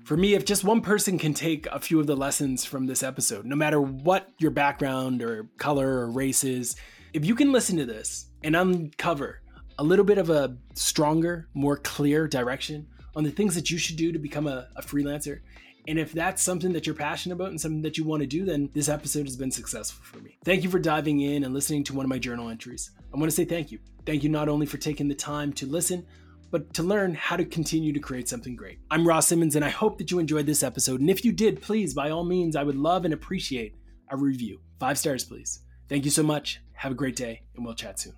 For 0.05 0.17
me, 0.17 0.33
if 0.33 0.43
just 0.43 0.63
one 0.63 0.81
person 0.81 1.19
can 1.19 1.35
take 1.35 1.67
a 1.67 1.79
few 1.79 1.99
of 1.99 2.07
the 2.07 2.15
lessons 2.15 2.65
from 2.65 2.87
this 2.87 3.03
episode, 3.03 3.45
no 3.45 3.55
matter 3.55 3.79
what 3.79 4.27
your 4.39 4.49
background 4.49 5.21
or 5.21 5.47
color 5.57 5.99
or 5.99 6.09
race 6.09 6.43
is, 6.43 6.75
if 7.13 7.25
you 7.25 7.35
can 7.35 7.51
listen 7.51 7.77
to 7.77 7.85
this 7.85 8.25
and 8.43 8.55
uncover 8.55 9.41
a 9.77 9.83
little 9.83 10.03
bit 10.03 10.17
of 10.17 10.31
a 10.31 10.57
stronger, 10.73 11.47
more 11.53 11.77
clear 11.77 12.27
direction 12.27 12.87
on 13.19 13.25
the 13.25 13.31
things 13.31 13.53
that 13.53 13.69
you 13.69 13.77
should 13.77 13.97
do 13.97 14.13
to 14.13 14.17
become 14.17 14.47
a, 14.47 14.69
a 14.77 14.81
freelancer, 14.81 15.41
and 15.89 15.99
if 15.99 16.13
that's 16.13 16.41
something 16.41 16.71
that 16.71 16.85
you're 16.85 16.95
passionate 16.95 17.35
about 17.35 17.49
and 17.49 17.59
something 17.59 17.81
that 17.81 17.97
you 17.97 18.05
want 18.05 18.21
to 18.21 18.27
do, 18.27 18.45
then 18.45 18.69
this 18.73 18.87
episode 18.87 19.25
has 19.25 19.35
been 19.35 19.51
successful 19.51 20.01
for 20.05 20.23
me. 20.23 20.37
Thank 20.45 20.63
you 20.63 20.69
for 20.69 20.79
diving 20.79 21.19
in 21.19 21.43
and 21.43 21.53
listening 21.53 21.83
to 21.85 21.93
one 21.93 22.05
of 22.05 22.09
my 22.09 22.17
journal 22.17 22.47
entries. 22.47 22.91
I 23.13 23.17
want 23.17 23.29
to 23.29 23.35
say 23.35 23.43
thank 23.43 23.73
you. 23.73 23.79
Thank 24.05 24.23
you 24.23 24.29
not 24.29 24.47
only 24.47 24.65
for 24.65 24.77
taking 24.77 25.09
the 25.09 25.15
time 25.15 25.51
to 25.53 25.65
listen, 25.65 26.05
but 26.49 26.73
to 26.75 26.83
learn 26.83 27.13
how 27.13 27.35
to 27.35 27.43
continue 27.43 27.91
to 27.91 27.99
create 27.99 28.29
something 28.29 28.55
great. 28.55 28.79
I'm 28.89 29.05
Ross 29.05 29.27
Simmonds, 29.27 29.57
and 29.57 29.65
I 29.65 29.69
hope 29.69 29.97
that 29.97 30.11
you 30.11 30.19
enjoyed 30.19 30.45
this 30.45 30.63
episode. 30.63 31.01
And 31.01 31.09
if 31.09 31.25
you 31.25 31.33
did, 31.33 31.61
please, 31.61 31.93
by 31.93 32.11
all 32.11 32.23
means, 32.23 32.55
I 32.55 32.63
would 32.63 32.77
love 32.77 33.03
and 33.03 33.13
appreciate 33.13 33.75
a 34.09 34.15
review. 34.15 34.61
Five 34.79 34.97
stars, 34.97 35.25
please. 35.25 35.59
Thank 35.89 36.05
you 36.05 36.11
so 36.11 36.23
much. 36.23 36.61
Have 36.71 36.93
a 36.93 36.95
great 36.95 37.17
day, 37.17 37.41
and 37.53 37.65
we'll 37.65 37.75
chat 37.75 37.99
soon. 37.99 38.13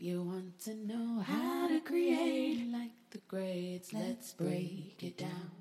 You 0.00 0.22
want 0.22 0.58
to 0.60 0.74
know 0.74 1.20
how 1.20 1.68
to 1.68 1.80
create 1.80 2.66
like 2.70 2.92
the 3.10 3.18
greats, 3.28 3.92
let's 3.92 4.32
break 4.32 4.96
it 5.00 5.16
down. 5.16 5.57